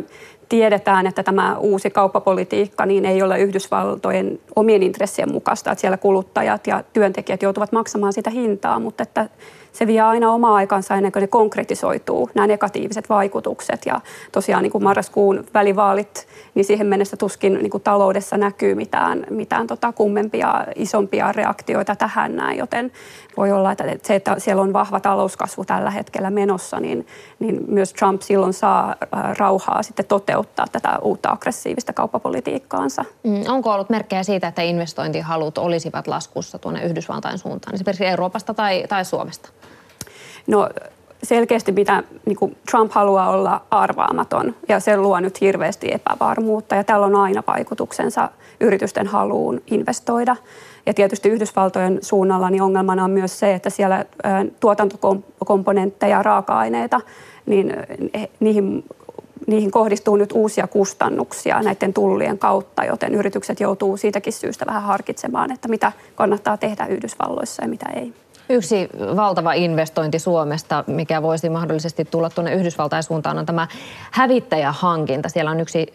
tiedetään, 0.49 1.07
että 1.07 1.23
tämä 1.23 1.57
uusi 1.57 1.89
kauppapolitiikka 1.89 2.85
niin 2.85 3.05
ei 3.05 3.21
ole 3.21 3.39
Yhdysvaltojen 3.39 4.39
omien 4.55 4.83
intressien 4.83 5.31
mukaista, 5.31 5.71
että 5.71 5.81
siellä 5.81 5.97
kuluttajat 5.97 6.67
ja 6.67 6.83
työntekijät 6.93 7.41
joutuvat 7.41 7.71
maksamaan 7.71 8.13
sitä 8.13 8.29
hintaa, 8.29 8.79
mutta 8.79 9.03
että 9.03 9.29
se 9.75 9.87
vie 9.87 10.01
aina 10.01 10.31
omaa 10.31 10.55
aikansa 10.55 10.95
ennen 10.95 11.11
kuin 11.11 11.21
ne 11.21 11.27
konkretisoituu, 11.27 12.29
nämä 12.33 12.47
negatiiviset 12.47 13.09
vaikutukset. 13.09 13.85
Ja 13.85 14.01
tosiaan 14.31 14.63
niin 14.63 14.71
kuin 14.71 14.83
marraskuun 14.83 15.45
välivaalit, 15.53 16.27
niin 16.55 16.65
siihen 16.65 16.87
mennessä 16.87 17.17
tuskin 17.17 17.53
niin 17.53 17.69
kuin 17.69 17.83
taloudessa 17.83 18.37
näkyy 18.37 18.75
mitään, 18.75 19.25
mitään 19.29 19.67
tota 19.67 19.91
kummempia, 19.91 20.65
isompia 20.75 21.31
reaktioita 21.31 21.95
tähän 21.95 22.35
näin. 22.35 22.57
Joten 22.57 22.91
voi 23.37 23.51
olla, 23.51 23.71
että 23.71 23.83
se, 24.03 24.15
että 24.15 24.35
siellä 24.37 24.61
on 24.61 24.73
vahva 24.73 24.99
talouskasvu 24.99 25.65
tällä 25.65 25.91
hetkellä 25.91 26.29
menossa, 26.29 26.79
niin, 26.79 27.07
niin 27.39 27.59
myös 27.67 27.93
Trump 27.93 28.21
silloin 28.21 28.53
saa 28.53 28.89
äh, 28.89 29.37
rauhaa 29.37 29.83
sitten 29.83 30.05
toteuttaa 30.05 30.65
tätä 30.71 30.99
uutta 31.01 31.29
aggressiivista 31.29 31.93
kauppapolitiikkaansa. 31.93 33.05
Mm, 33.23 33.43
onko 33.47 33.71
ollut 33.71 33.89
merkkejä 33.89 34.23
siitä, 34.23 34.47
että 34.47 34.61
investointihalut 34.61 35.57
olisivat 35.57 36.07
laskussa 36.07 36.59
tuonne 36.59 36.83
Yhdysvaltain 36.83 37.37
suuntaan, 37.37 37.75
esimerkiksi 37.75 38.05
Euroopasta 38.05 38.53
tai, 38.53 38.85
tai 38.89 39.05
Suomesta? 39.05 39.49
No 40.47 40.69
selkeästi 41.23 41.71
mitä 41.71 42.03
niin 42.25 42.35
kuin 42.35 42.57
Trump 42.71 42.91
haluaa 42.91 43.29
olla 43.29 43.61
arvaamaton 43.71 44.55
ja 44.67 44.79
se 44.79 44.97
luo 44.97 45.19
nyt 45.19 45.41
hirveästi 45.41 45.93
epävarmuutta 45.93 46.75
ja 46.75 46.83
tällä 46.83 47.05
on 47.05 47.15
aina 47.15 47.43
vaikutuksensa 47.47 48.29
yritysten 48.59 49.07
haluun 49.07 49.61
investoida. 49.67 50.35
Ja 50.85 50.93
tietysti 50.93 51.29
Yhdysvaltojen 51.29 51.99
suunnalla 52.01 52.49
niin 52.49 52.61
ongelmana 52.61 53.03
on 53.03 53.11
myös 53.11 53.39
se, 53.39 53.53
että 53.53 53.69
siellä 53.69 54.05
tuotantokomponentteja 54.59 56.17
ja 56.17 56.23
raaka-aineita, 56.23 57.01
niin 57.45 57.73
niihin, 58.39 58.83
niihin 59.47 59.71
kohdistuu 59.71 60.15
nyt 60.15 60.31
uusia 60.31 60.67
kustannuksia 60.67 61.61
näiden 61.61 61.93
tullien 61.93 62.37
kautta, 62.37 62.85
joten 62.85 63.15
yritykset 63.15 63.59
joutuu 63.59 63.97
siitäkin 63.97 64.33
syystä 64.33 64.65
vähän 64.65 64.83
harkitsemaan, 64.83 65.51
että 65.51 65.67
mitä 65.67 65.91
kannattaa 66.15 66.57
tehdä 66.57 66.85
Yhdysvalloissa 66.85 67.63
ja 67.63 67.69
mitä 67.69 67.85
ei. 67.95 68.13
Yksi 68.49 68.89
valtava 69.15 69.53
investointi 69.53 70.19
Suomesta, 70.19 70.83
mikä 70.87 71.21
voisi 71.21 71.49
mahdollisesti 71.49 72.05
tulla 72.05 72.29
tuonne 72.29 72.53
Yhdysvaltain 72.53 73.03
suuntaan, 73.03 73.37
on 73.37 73.45
tämä 73.45 73.67
hävittäjähankinta. 74.11 75.29
Siellä 75.29 75.51
on 75.51 75.59
yksi 75.59 75.87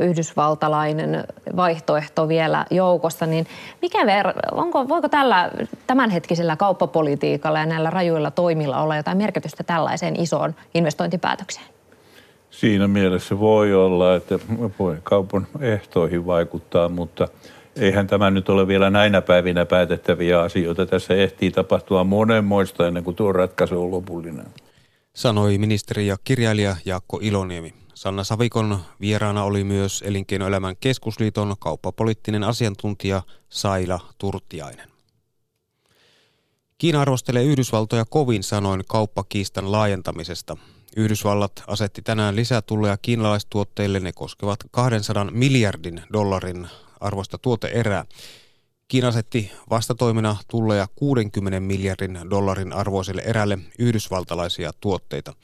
yhdysvaltalainen 0.00 1.24
vaihtoehto 1.56 2.28
vielä 2.28 2.66
joukossa. 2.70 3.26
Niin 3.26 3.46
mikä 3.82 3.98
ver- 3.98 4.52
onko, 4.52 4.88
voiko 4.88 5.08
tällä 5.08 5.50
tämänhetkisellä 5.86 6.56
kauppapolitiikalla 6.56 7.58
ja 7.58 7.66
näillä 7.66 7.90
rajuilla 7.90 8.30
toimilla 8.30 8.82
olla 8.82 8.96
jotain 8.96 9.18
merkitystä 9.18 9.64
tällaiseen 9.64 10.20
isoon 10.20 10.54
investointipäätökseen? 10.74 11.66
Siinä 12.50 12.88
mielessä 12.88 13.38
voi 13.38 13.74
olla, 13.74 14.16
että 14.16 14.38
voi 14.78 14.96
kaupan 15.02 15.46
ehtoihin 15.60 16.26
vaikuttaa, 16.26 16.88
mutta– 16.88 17.28
eihän 17.76 18.06
tämä 18.06 18.30
nyt 18.30 18.48
ole 18.48 18.68
vielä 18.68 18.90
näinä 18.90 19.22
päivinä 19.22 19.64
päätettäviä 19.64 20.40
asioita. 20.40 20.86
Tässä 20.86 21.14
ehtii 21.14 21.50
tapahtua 21.50 22.04
monenmoista 22.04 22.86
ennen 22.86 23.04
kuin 23.04 23.16
tuo 23.16 23.32
ratkaisu 23.32 23.82
on 23.82 23.90
lopullinen. 23.90 24.46
Sanoi 25.14 25.58
ministeri 25.58 26.06
ja 26.06 26.16
kirjailija 26.24 26.76
Jaakko 26.84 27.18
Iloniemi. 27.22 27.74
Sanna 27.94 28.24
Savikon 28.24 28.78
vieraana 29.00 29.44
oli 29.44 29.64
myös 29.64 30.04
Elinkeinoelämän 30.06 30.76
keskusliiton 30.80 31.54
kauppapoliittinen 31.58 32.44
asiantuntija 32.44 33.22
Saila 33.48 34.00
Turtiainen. 34.18 34.88
Kiina 36.78 37.00
arvostelee 37.00 37.42
Yhdysvaltoja 37.42 38.04
kovin 38.04 38.42
sanoin 38.42 38.82
kauppakiistan 38.88 39.72
laajentamisesta. 39.72 40.56
Yhdysvallat 40.96 41.52
asetti 41.66 42.02
tänään 42.02 42.36
lisätulleja 42.36 42.96
kiinalaistuotteille. 42.96 44.00
Ne 44.00 44.12
koskevat 44.12 44.58
200 44.70 45.24
miljardin 45.24 46.02
dollarin 46.12 46.66
arvosta 47.00 47.38
tuoteerää. 47.38 48.04
Kiina 48.88 49.08
asetti 49.08 49.52
vastatoimina 49.70 50.36
tulleja 50.48 50.86
60 50.96 51.60
miljardin 51.60 52.18
dollarin 52.30 52.72
arvoiselle 52.72 53.22
erälle 53.22 53.58
yhdysvaltalaisia 53.78 54.70
tuotteita. 54.80 55.34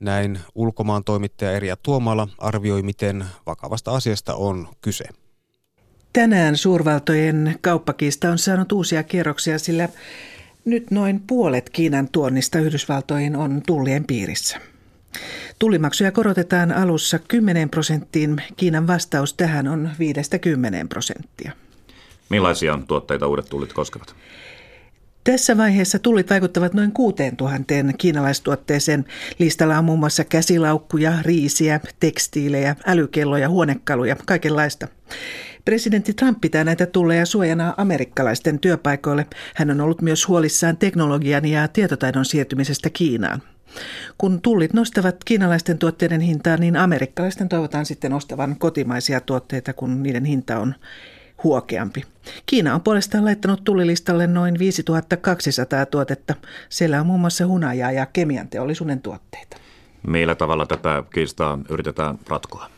Näin 0.00 0.38
ulkomaan 0.54 1.04
toimittaja 1.04 1.52
Erja 1.52 1.76
Tuomala 1.76 2.28
arvioi, 2.38 2.82
miten 2.82 3.24
vakavasta 3.46 3.90
asiasta 3.90 4.34
on 4.34 4.68
kyse. 4.80 5.04
Tänään 6.12 6.56
suurvaltojen 6.56 7.58
kauppakiista 7.60 8.30
on 8.30 8.38
saanut 8.38 8.72
uusia 8.72 9.02
kierroksia, 9.02 9.58
sillä 9.58 9.88
nyt 10.64 10.90
noin 10.90 11.20
puolet 11.20 11.70
Kiinan 11.70 12.08
tuonnista 12.08 12.58
Yhdysvaltoihin 12.58 13.36
on 13.36 13.62
tullien 13.66 14.04
piirissä. 14.04 14.69
Tullimaksuja 15.58 16.12
korotetaan 16.12 16.72
alussa 16.72 17.18
10 17.18 17.70
prosenttiin. 17.70 18.42
Kiinan 18.56 18.86
vastaus 18.86 19.34
tähän 19.34 19.68
on 19.68 19.90
5-10 20.84 20.88
prosenttia. 20.88 21.52
Millaisia 22.28 22.78
tuotteita 22.88 23.26
uudet 23.26 23.46
tullit 23.48 23.72
koskevat? 23.72 24.14
Tässä 25.24 25.56
vaiheessa 25.56 25.98
tullit 25.98 26.30
vaikuttavat 26.30 26.74
noin 26.74 26.92
6000 26.92 27.74
kiinalaistuotteeseen. 27.98 29.04
Listalla 29.38 29.78
on 29.78 29.84
muun 29.84 29.98
muassa 29.98 30.24
käsilaukkuja, 30.24 31.12
riisiä, 31.22 31.80
tekstiilejä, 32.00 32.76
älykelloja, 32.86 33.48
huonekaluja, 33.48 34.16
kaikenlaista. 34.26 34.88
Presidentti 35.64 36.14
Trump 36.14 36.40
pitää 36.40 36.64
näitä 36.64 36.86
tulleja 36.86 37.26
suojana 37.26 37.74
amerikkalaisten 37.76 38.58
työpaikoille. 38.58 39.26
Hän 39.54 39.70
on 39.70 39.80
ollut 39.80 40.02
myös 40.02 40.28
huolissaan 40.28 40.76
teknologian 40.76 41.46
ja 41.46 41.68
tietotaidon 41.68 42.24
siirtymisestä 42.24 42.90
Kiinaan. 42.90 43.42
Kun 44.18 44.40
tullit 44.40 44.72
nostavat 44.72 45.24
kiinalaisten 45.24 45.78
tuotteiden 45.78 46.20
hintaa, 46.20 46.56
niin 46.56 46.76
amerikkalaisten 46.76 47.48
toivotaan 47.48 47.86
sitten 47.86 48.12
ostavan 48.12 48.56
kotimaisia 48.58 49.20
tuotteita, 49.20 49.72
kun 49.72 50.02
niiden 50.02 50.24
hinta 50.24 50.58
on 50.58 50.74
huokeampi. 51.44 52.04
Kiina 52.46 52.74
on 52.74 52.80
puolestaan 52.80 53.24
laittanut 53.24 53.64
tullilistalle 53.64 54.26
noin 54.26 54.58
5200 54.58 55.86
tuotetta. 55.86 56.34
Siellä 56.68 57.00
on 57.00 57.06
muun 57.06 57.20
muassa 57.20 57.46
hunajaa 57.46 57.92
ja 57.92 58.06
kemian 58.06 58.48
teollisuuden 58.48 59.02
tuotteita. 59.02 59.56
Millä 60.06 60.34
tavalla 60.34 60.66
tätä 60.66 61.02
kiistaa 61.14 61.58
yritetään 61.68 62.18
ratkoa? 62.28 62.70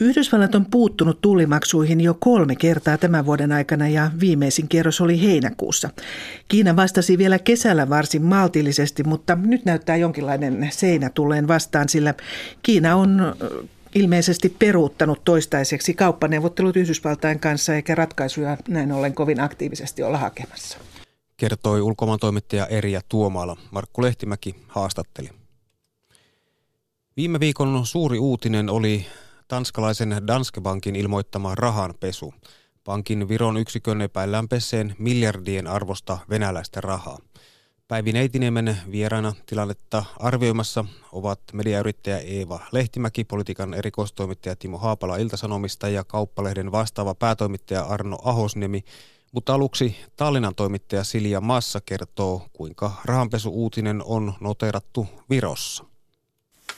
Yhdysvallat 0.00 0.54
on 0.54 0.66
puuttunut 0.66 1.20
tullimaksuihin 1.20 2.00
jo 2.00 2.14
kolme 2.14 2.56
kertaa 2.56 2.98
tämän 2.98 3.26
vuoden 3.26 3.52
aikana 3.52 3.88
ja 3.88 4.10
viimeisin 4.20 4.68
kierros 4.68 5.00
oli 5.00 5.22
heinäkuussa. 5.22 5.90
Kiina 6.48 6.76
vastasi 6.76 7.18
vielä 7.18 7.38
kesällä 7.38 7.88
varsin 7.88 8.22
maltillisesti, 8.22 9.04
mutta 9.04 9.34
nyt 9.34 9.64
näyttää 9.64 9.96
jonkinlainen 9.96 10.68
seinä 10.72 11.10
tulleen 11.10 11.48
vastaan, 11.48 11.88
sillä 11.88 12.14
Kiina 12.62 12.96
on 12.96 13.34
ilmeisesti 13.94 14.56
peruuttanut 14.58 15.24
toistaiseksi 15.24 15.94
kauppaneuvottelut 15.94 16.76
Yhdysvaltain 16.76 17.40
kanssa 17.40 17.74
eikä 17.74 17.94
ratkaisuja 17.94 18.56
näin 18.68 18.92
ollen 18.92 19.14
kovin 19.14 19.40
aktiivisesti 19.40 20.02
olla 20.02 20.18
hakemassa. 20.18 20.78
Kertoi 21.36 21.80
ulkomaan 21.80 22.18
toimittaja 22.18 22.66
Erja 22.66 23.00
Tuomala. 23.08 23.56
Markku 23.70 24.02
Lehtimäki 24.02 24.54
haastatteli. 24.68 25.28
Viime 27.16 27.40
viikon 27.40 27.86
suuri 27.86 28.18
uutinen 28.18 28.70
oli 28.70 29.06
tanskalaisen 29.48 30.22
Danske 30.26 30.60
Bankin 30.60 30.96
ilmoittama 30.96 31.54
rahanpesu. 31.54 32.34
Pankin 32.84 33.28
Viron 33.28 33.56
yksikön 33.56 34.00
epäillään 34.00 34.48
peseen 34.48 34.96
miljardien 34.98 35.66
arvosta 35.66 36.18
venäläistä 36.30 36.80
rahaa. 36.80 37.18
Päivi 37.88 38.12
Neitiniemen 38.12 38.76
vieraana 38.90 39.32
tilannetta 39.46 40.04
arvioimassa 40.18 40.84
ovat 41.12 41.40
mediayrittäjä 41.52 42.18
Eeva 42.18 42.60
Lehtimäki, 42.72 43.24
politiikan 43.24 43.74
erikoistoimittaja 43.74 44.56
Timo 44.56 44.78
Haapala 44.78 45.16
Iltasanomista 45.16 45.88
ja 45.88 46.04
Kauppalehden 46.04 46.72
vastaava 46.72 47.14
päätoimittaja 47.14 47.82
Arno 47.82 48.18
Ahosniemi. 48.24 48.84
Mutta 49.32 49.54
aluksi 49.54 49.96
Tallinnan 50.16 50.54
toimittaja 50.54 51.04
Silja 51.04 51.40
Massa 51.40 51.80
kertoo, 51.80 52.46
kuinka 52.52 52.92
rahanpesu-uutinen 53.04 54.02
on 54.04 54.34
noterattu 54.40 55.06
Virossa. 55.30 55.91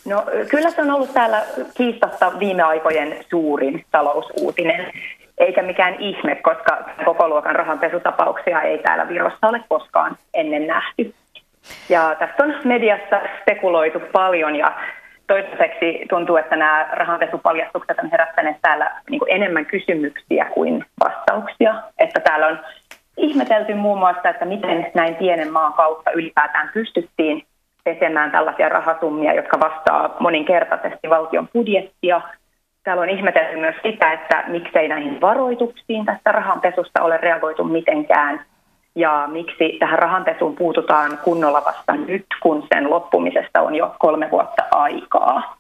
No 0.09 0.25
kyllä 0.51 0.71
se 0.71 0.83
on 0.83 0.91
ollut 0.91 1.15
täällä 1.15 1.43
kiistasta 1.77 2.39
viime 2.39 2.63
aikojen 2.63 3.17
suurin 3.31 3.85
talousuutinen, 3.91 4.93
eikä 5.39 5.63
mikään 5.63 5.95
ihme, 5.99 6.35
koska 6.35 6.85
koko 7.05 7.29
luokan 7.29 7.57
rahanpesutapauksia 7.57 8.63
ei 8.63 8.79
täällä 8.79 9.09
Virossa 9.09 9.49
ole 9.49 9.61
koskaan 9.69 10.17
ennen 10.35 10.67
nähty. 10.67 11.15
Ja 11.89 12.17
tästä 12.19 12.43
on 12.43 12.55
mediassa 12.65 13.21
spekuloitu 13.43 14.01
paljon 14.13 14.57
ja 14.57 14.73
toistaiseksi 15.27 16.07
tuntuu, 16.09 16.37
että 16.37 16.57
nämä 16.57 16.89
rahanpesupaljastukset 16.93 17.99
on 17.99 18.11
herättäneet 18.11 18.57
täällä 18.63 18.91
niin 19.11 19.21
enemmän 19.29 19.67
kysymyksiä 19.67 20.45
kuin 20.45 20.85
vastauksia. 21.05 21.75
Että 21.99 22.21
täällä 22.21 22.47
on 22.47 22.59
ihmetelty 23.17 23.75
muun 23.75 23.99
muassa, 23.99 24.29
että 24.29 24.45
miten 24.45 24.91
näin 24.95 25.15
pienen 25.15 25.53
maan 25.53 25.73
kautta 25.73 26.11
ylipäätään 26.11 26.71
pystyttiin 26.75 27.47
pesemään 27.85 28.31
tällaisia 28.31 28.69
rahasummia, 28.69 29.35
jotka 29.35 29.61
vastaa 29.61 30.17
moninkertaisesti 30.21 31.11
valtion 31.11 31.49
budjettia. 31.55 32.21
Täällä 32.85 33.03
on 33.03 33.11
ihmetelty 33.11 33.57
myös 33.57 33.77
sitä, 33.83 34.13
että 34.13 34.45
miksei 34.47 34.89
näihin 34.89 35.21
varoituksiin 35.21 36.05
tästä 36.05 36.33
rahanpesusta 36.33 37.03
ole 37.03 37.17
reagoitu 37.17 37.65
mitenkään 37.65 38.41
ja 38.95 39.29
miksi 39.33 39.77
tähän 39.79 39.99
rahanpesuun 39.99 40.57
puututaan 40.57 41.19
kunnolla 41.25 41.63
vasta 41.65 41.97
nyt, 41.97 42.27
kun 42.43 42.67
sen 42.75 42.91
loppumisesta 42.91 43.61
on 43.61 43.75
jo 43.75 43.95
kolme 43.99 44.31
vuotta 44.31 44.63
aikaa. 44.71 45.57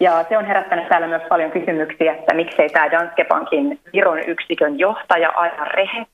Ja 0.00 0.24
se 0.28 0.38
on 0.38 0.44
herättänyt 0.44 0.88
täällä 0.88 1.06
myös 1.06 1.22
paljon 1.28 1.50
kysymyksiä, 1.50 2.12
että 2.12 2.34
miksei 2.34 2.68
tämä 2.68 2.90
Danske 2.90 3.24
Bankin 3.24 3.80
Viron 3.92 4.18
yksikön 4.18 4.78
johtaja 4.78 5.28
Aina 5.28 5.64
Rehe 5.64 6.06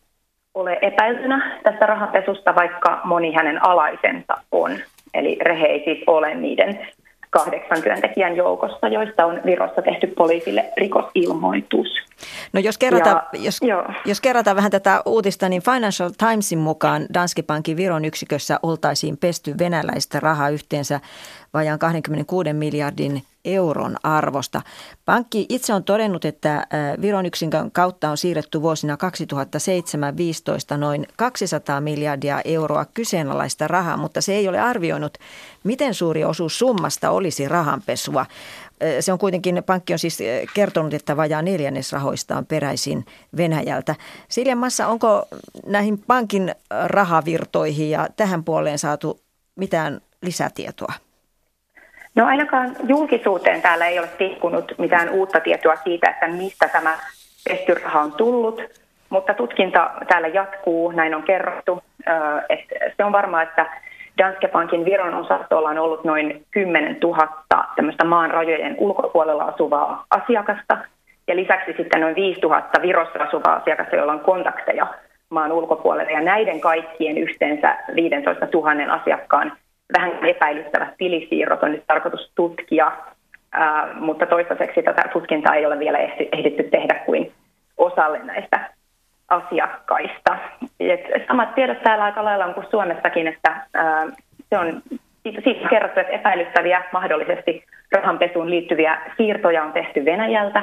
ole 0.55 0.79
epäiltynä 0.83 1.61
tästä 1.63 1.87
rahanpesusta, 1.87 2.55
vaikka 2.55 3.01
moni 3.05 3.33
hänen 3.35 3.67
alaisensa 3.67 4.35
on. 4.53 4.71
Eli 5.17 5.39
Rehe 5.43 5.67
ei 5.67 5.85
siis 5.85 6.05
ole 6.07 6.35
niiden 6.35 6.87
kahdeksan 7.31 7.83
työntekijän 7.83 8.37
joukossa, 8.37 8.89
joista 8.89 9.27
on 9.27 9.41
Virossa 9.47 9.83
tehty 9.83 10.07
poliisille 10.07 10.65
rikosilmoitus. 10.77 11.89
No 12.53 12.61
jos 12.61 12.79
kerrataan, 12.79 13.23
ja, 13.33 13.41
jos, 13.41 13.61
jos 14.05 14.21
kerrataan 14.21 14.57
vähän 14.57 14.71
tätä 14.71 15.03
uutista, 15.07 15.49
niin 15.49 15.63
Financial 15.63 16.11
Timesin 16.19 16.59
mukaan 16.59 17.07
Danske 17.15 17.43
Bankin 17.43 17.77
Viron 17.77 18.05
yksikössä 18.05 18.59
oltaisiin 18.63 19.17
pesty 19.17 19.55
venäläistä 19.59 20.21
rahaa 20.21 20.49
yhteensä 20.49 21.01
vajaan 21.55 21.79
26 21.79 22.53
miljardin 22.53 23.23
euron 23.47 23.97
arvosta. 24.03 24.63
Pankki 25.05 25.47
itse 25.49 25.75
on 25.75 25.85
todennut, 25.85 26.25
että 26.25 26.67
Viron 27.01 27.27
yksikön 27.27 27.71
kautta 27.71 28.11
on 28.11 28.17
siirretty 28.17 28.63
vuosina 28.63 28.97
2007-2015 30.75 30.77
noin 30.77 31.07
200 31.17 31.81
miljardia 31.81 32.41
euroa 32.45 32.85
kyseenalaista 32.85 33.69
rahaa, 33.69 33.97
mutta 33.97 34.21
se 34.21 34.35
ei 34.35 34.49
ole 34.49 34.61
arvioinut, 34.61 35.19
miten 35.65 35.95
suuri 35.95 36.25
osuus 36.25 36.59
summasta 36.59 37.11
olisi 37.11 37.49
rahanpesua. 37.49 38.27
Se 39.01 39.13
on 39.13 39.19
kuitenkin, 39.19 39.63
pankki 39.67 39.93
on 39.93 39.99
siis 39.99 40.19
kertonut, 40.55 40.95
että 40.95 41.17
vajaa 41.17 41.43
neljännes 41.43 41.93
rahoista 41.93 42.37
on 42.37 42.47
peräisin 42.47 43.07
Venäjältä. 43.37 43.95
Silja 44.29 44.57
Massa, 44.57 44.87
onko 44.87 45.29
näihin 45.67 45.99
pankin 46.07 46.55
rahavirtoihin 46.87 47.91
ja 47.91 48.09
tähän 48.17 48.45
puoleen 48.45 48.79
saatu 48.79 49.21
mitään 49.57 50.01
lisätietoa? 50.23 50.93
No 52.17 52.27
ainakaan 52.27 52.77
julkisuuteen 52.89 53.63
täällä 53.63 53.87
ei 53.87 53.99
ole 53.99 54.09
tihkunut 54.19 54.73
mitään 54.79 55.11
uutta 55.11 55.41
tietoa 55.41 55.77
siitä, 55.77 56.11
että 56.11 56.29
mistä 56.29 56.69
tämä 56.69 56.95
pestyraha 57.49 58.01
on 58.01 58.13
tullut, 58.13 58.63
mutta 59.09 59.35
tutkinta 59.35 59.91
täällä 60.09 60.29
jatkuu, 60.29 60.91
näin 60.91 61.15
on 61.15 61.23
kerrottu. 61.23 61.83
Että 62.49 62.75
se 62.97 63.05
on 63.05 63.13
varmaa, 63.13 63.43
että 63.43 63.67
Danske 64.19 64.49
Bankin 64.49 64.85
Viron 64.85 65.15
osastolla 65.15 65.69
on 65.69 65.79
ollut 65.79 66.05
noin 66.05 66.45
10 66.51 66.97
000 67.03 67.29
tämmöistä 67.77 68.05
maan 68.05 68.31
rajojen 68.31 68.77
ulkopuolella 68.79 69.45
asuvaa 69.45 70.07
asiakasta 70.11 70.79
ja 71.29 71.37
lisäksi 71.37 71.75
sitten 71.77 72.01
noin 72.01 72.15
5 72.17 72.41
000 72.41 72.63
Virossa 72.83 73.23
asuvaa 73.23 73.55
asiakasta, 73.55 73.97
joilla 73.97 74.13
on 74.13 74.21
kontakteja 74.21 74.87
maan 75.31 75.53
ulkopuolelle 75.53 76.13
ja 76.13 76.21
näiden 76.21 76.61
kaikkien 76.61 77.19
yhteensä 77.19 77.77
15 77.95 78.47
000 78.55 78.95
asiakkaan 78.95 79.53
vähän 79.93 80.27
epäilyttävät 80.27 80.95
tilisiirrot 80.99 81.63
on 81.63 81.73
nyt 81.73 81.85
tarkoitus 81.87 82.33
tutkia, 82.35 82.93
ää, 83.53 83.95
mutta 83.95 84.27
toistaiseksi 84.27 84.83
tätä 84.83 85.09
tutkintaa 85.13 85.55
ei 85.55 85.67
ole 85.67 85.79
vielä 85.79 85.99
ehditty 86.33 86.63
tehdä 86.63 86.95
kuin 86.95 87.33
osalle 87.77 88.19
näistä 88.19 88.71
asiakkaista. 89.29 90.39
Et 90.81 91.01
samat 91.29 91.55
tiedot 91.55 91.83
täällä 91.83 92.05
aika 92.05 92.25
lailla 92.25 92.45
on 92.45 92.55
kuin 92.55 92.67
Suomessakin, 92.71 93.27
että 93.29 93.67
ää, 93.75 94.07
se 94.51 94.59
on 94.59 94.83
siitä, 95.23 95.41
siitä 95.45 95.69
kerrottu, 95.69 96.01
että 96.01 96.13
epäilyttäviä 96.13 96.83
mahdollisesti 96.93 97.65
rahanpesuun 97.93 98.51
liittyviä 98.51 99.01
siirtoja 99.17 99.63
on 99.63 99.73
tehty 99.73 100.05
Venäjältä, 100.05 100.63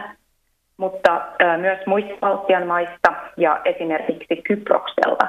mutta 0.78 1.22
ää, 1.40 1.58
myös 1.58 1.80
muista 1.86 2.14
Baltian 2.20 2.68
maista 2.68 3.14
ja 3.38 3.62
esimerkiksi 3.66 4.42
Kyprokselta 4.44 5.28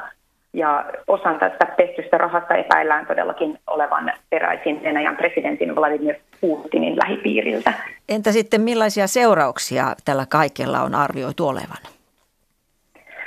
Ja 0.54 0.84
osan 1.06 1.38
tästä 1.38 1.66
pestystä 1.76 2.18
rahasta 2.18 2.54
epäillään 2.54 3.06
todellakin 3.06 3.58
olevan 3.66 4.12
peräisin 4.30 4.82
Venäjän 4.82 5.16
presidentin 5.16 5.76
Vladimir 5.76 6.14
Putinin 6.40 6.96
lähipiiriltä. 6.96 7.72
Entä 8.08 8.32
sitten 8.32 8.60
millaisia 8.60 9.06
seurauksia 9.06 9.84
tällä 10.04 10.26
kaikella 10.28 10.80
on 10.80 10.94
arvioitu 10.94 11.48
olevan? 11.48 11.82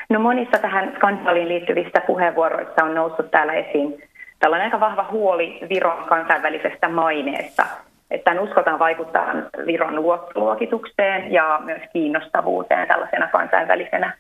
No 0.09 0.19
monissa 0.19 0.59
tähän 0.59 0.93
skandaaliin 0.95 1.47
liittyvistä 1.47 2.01
puheenvuoroista 2.07 2.83
on 2.83 2.95
noussut 2.95 3.31
täällä 3.31 3.53
esiin 3.53 4.03
tällainen 4.39 4.65
aika 4.65 4.79
vahva 4.79 5.07
huoli 5.11 5.59
Viron 5.69 6.03
kansainvälisestä 6.03 6.89
maineesta. 6.89 7.65
Että 8.11 8.31
tämän 8.31 8.43
uskotaan 8.43 8.79
vaikuttaa 8.79 9.33
Viron 9.65 9.95
luottoluokitukseen 9.95 11.31
ja 11.31 11.61
myös 11.63 11.81
kiinnostavuuteen 11.93 12.87
tällaisena 12.87 13.27
kansainvälisenä 13.27 14.13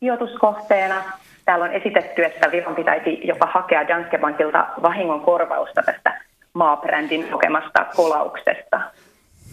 sijoituskohteena. 0.00 1.02
Täällä 1.48 1.64
on 1.64 1.72
esitetty, 1.72 2.24
että 2.24 2.50
Viron 2.52 2.74
pitäisi 2.74 3.20
jopa 3.24 3.46
hakea 3.46 3.88
Danske 3.88 4.18
Bankilta 4.18 4.66
vahingon 4.82 5.20
korvausta 5.20 5.82
tästä 5.82 6.20
maabrändin 6.52 7.28
kokemasta 7.30 7.86
kolauksesta. 7.96 8.80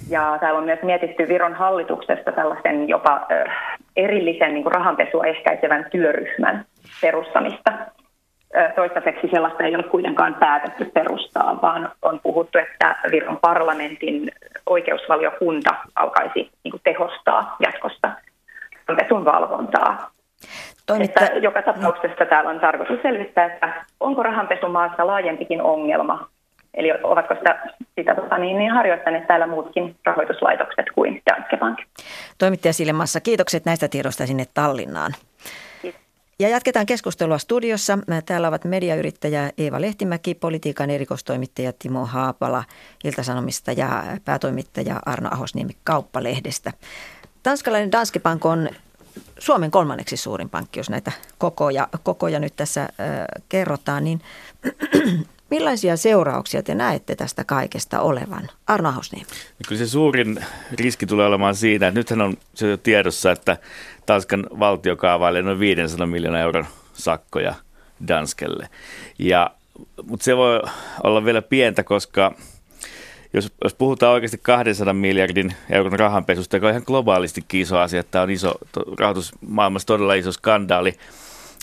Ja 0.10 0.38
täällä 0.40 0.58
on 0.58 0.66
myös 0.66 0.80
mietitty 0.84 1.28
Viron 1.28 1.54
hallituksesta 1.54 2.32
tällaisen 2.32 2.90
jopa 2.90 3.28
erillisen 3.96 4.54
niin 4.54 4.66
rahanpesua 4.66 5.26
ehkäisevän 5.26 5.86
työryhmän 5.92 6.66
perustamista. 7.02 7.72
Toistaiseksi 8.76 9.28
sellaista 9.32 9.64
ei 9.64 9.76
ole 9.76 9.84
kuitenkaan 9.84 10.34
päätetty 10.34 10.86
perustaa, 10.86 11.62
vaan 11.62 11.92
on 12.02 12.20
puhuttu, 12.24 12.58
että 12.58 12.96
Viron 13.12 13.38
parlamentin 13.38 14.32
oikeusvaliokunta 14.66 15.76
alkaisi 15.96 16.52
niin 16.64 16.82
tehostaa 16.84 17.56
jatkosta 17.60 18.12
rahanpesun 18.88 19.26
valvontaa. 19.26 20.16
Toimitta... 20.86 21.26
Että 21.26 21.38
joka 21.38 21.62
tapauksessa 21.62 22.26
täällä 22.26 22.50
on 22.50 22.60
tarkoitus 22.60 23.02
selvittää, 23.02 23.46
että 23.46 23.86
onko 24.00 24.24
rahanpesu 24.24 24.70
maassa 24.70 25.08
laajempikin 25.08 25.62
ongelma 25.62 26.28
Eli 26.76 26.92
ovatko 27.04 27.36
sitä, 27.36 27.60
sitä 28.00 28.16
tota, 28.16 28.38
niin, 28.38 28.58
niin 28.58 28.72
harjoittaneet 28.72 29.28
täällä 29.28 29.48
muutkin 29.48 29.96
rahoituslaitokset 30.06 30.86
kuin 30.96 31.22
Danske 31.30 31.58
Bank. 31.58 31.80
Toimittaja 32.38 32.74
Silmassa, 32.74 33.20
kiitokset 33.22 33.66
näistä 33.66 33.88
tiedosta 33.88 34.28
sinne 34.28 34.46
Tallinnaan. 34.54 35.14
Ja 36.40 36.50
jatketaan 36.50 36.86
keskustelua 36.86 37.38
studiossa. 37.38 38.00
Täällä 38.26 38.48
ovat 38.48 38.66
mediayrittäjä 38.66 39.50
Eeva 39.58 39.82
Lehtimäki, 39.82 40.36
politiikan 40.36 40.90
erikoistoimittaja 40.90 41.74
Timo 41.80 42.06
Haapala 42.06 42.64
Iltasanomista 43.04 43.72
ja 43.72 44.04
päätoimittaja 44.26 45.00
Arno 45.06 45.30
Ahosniemi 45.32 45.74
Kauppalehdestä. 45.84 46.72
Tanskalainen 47.44 47.92
Danske 47.92 48.20
Bank 48.20 48.46
on 48.46 48.70
Suomen 49.40 49.72
kolmanneksi 49.72 50.18
suurin 50.18 50.50
pankki, 50.50 50.80
jos 50.80 50.90
näitä 50.90 51.12
kokoja, 51.38 51.88
kokoja 52.04 52.40
nyt 52.40 52.56
tässä 52.56 52.82
äh, 52.82 52.90
kerrotaan, 53.50 54.04
niin 54.04 54.22
Millaisia 55.50 55.98
seurauksia 55.98 56.64
te 56.64 56.76
näette 56.76 57.16
tästä 57.16 57.44
kaikesta 57.44 58.02
olevan? 58.02 58.50
Arno 58.68 58.92
Hausniemi. 58.92 59.28
Kyllä 59.68 59.80
se 59.80 59.88
suurin 59.88 60.46
riski 60.72 61.06
tulee 61.06 61.28
olemaan 61.28 61.56
siinä, 61.56 61.88
että 61.88 62.00
nythän 62.00 62.22
on 62.22 62.38
se 62.54 62.68
jo 62.70 62.78
tiedossa, 62.78 63.32
että 63.32 63.58
Tanskan 64.06 64.48
valtio 64.60 64.96
kaavailee 64.96 65.42
noin 65.42 65.60
500 65.60 66.08
miljoonaa 66.08 66.42
euron 66.42 66.66
sakkoja 66.94 67.56
Danskelle. 68.08 68.70
Ja, 69.20 69.52
mutta 70.04 70.24
se 70.24 70.38
voi 70.38 70.62
olla 71.04 71.26
vielä 71.26 71.42
pientä, 71.42 71.84
koska 71.84 72.36
jos, 73.36 73.54
jos 73.64 73.74
puhutaan 73.74 74.14
oikeasti 74.14 74.38
200 74.38 74.94
miljardin 74.94 75.54
euron 75.70 76.00
rahanpesusta, 76.00 76.56
joka 76.56 76.68
on 76.68 76.72
ihan 76.72 76.84
globaalisti 76.86 77.46
iso 77.54 77.78
asia, 77.78 78.00
että 78.00 78.12
tämä 78.12 78.24
on 78.24 78.32
iso, 78.32 78.54
rahoitusmaailmassa 79.00 79.86
todella 79.86 80.14
iso 80.14 80.32
skandaali, 80.32 80.94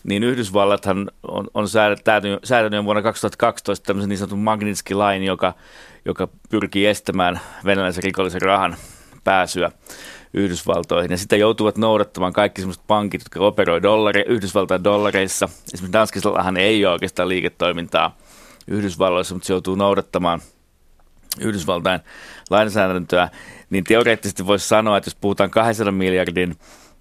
niin 0.05 0.25
Yhdysvallathan 0.25 1.11
on, 1.23 1.47
on 1.55 1.69
säätänyt, 1.69 2.45
säätänyt 2.45 2.85
vuonna 2.85 3.03
2012 3.03 3.87
tämmöisen 3.87 4.09
niin 4.09 4.19
sanotun 4.19 4.39
Magnitsky-lain, 4.39 5.25
joka, 5.25 5.55
joka 6.05 6.29
pyrkii 6.51 6.87
estämään 6.87 7.41
venäläisen 7.65 8.05
rikollisen 8.05 8.43
rahan 8.43 8.77
pääsyä 9.25 9.73
Yhdysvaltoihin. 10.35 11.11
Ja 11.11 11.19
sitä 11.19 11.37
joutuvat 11.37 11.79
noudattamaan 11.79 12.33
kaikki 12.33 12.61
sellaiset 12.61 12.87
pankit, 12.87 13.21
jotka 13.21 13.41
operoi 13.41 13.83
dollari, 13.83 14.25
Yhdysvaltain 14.27 14.85
dollareissa. 14.85 15.49
Esimerkiksi 15.75 15.93
Danskisellahan 15.93 16.57
ei 16.57 16.85
ole 16.85 16.93
oikeastaan 16.93 17.29
liiketoimintaa 17.29 18.17
Yhdysvalloissa, 18.69 19.35
mutta 19.35 19.47
se 19.47 19.53
joutuu 19.53 19.75
noudattamaan 19.75 20.41
Yhdysvaltain 21.40 22.01
lainsäädäntöä. 22.51 23.29
Niin 23.71 23.85
teoreettisesti 23.85 24.47
voisi 24.47 24.68
sanoa, 24.68 24.97
että 24.97 25.09
jos 25.09 25.14
puhutaan 25.14 25.51
200 25.51 25.92
miljardin 25.92 26.57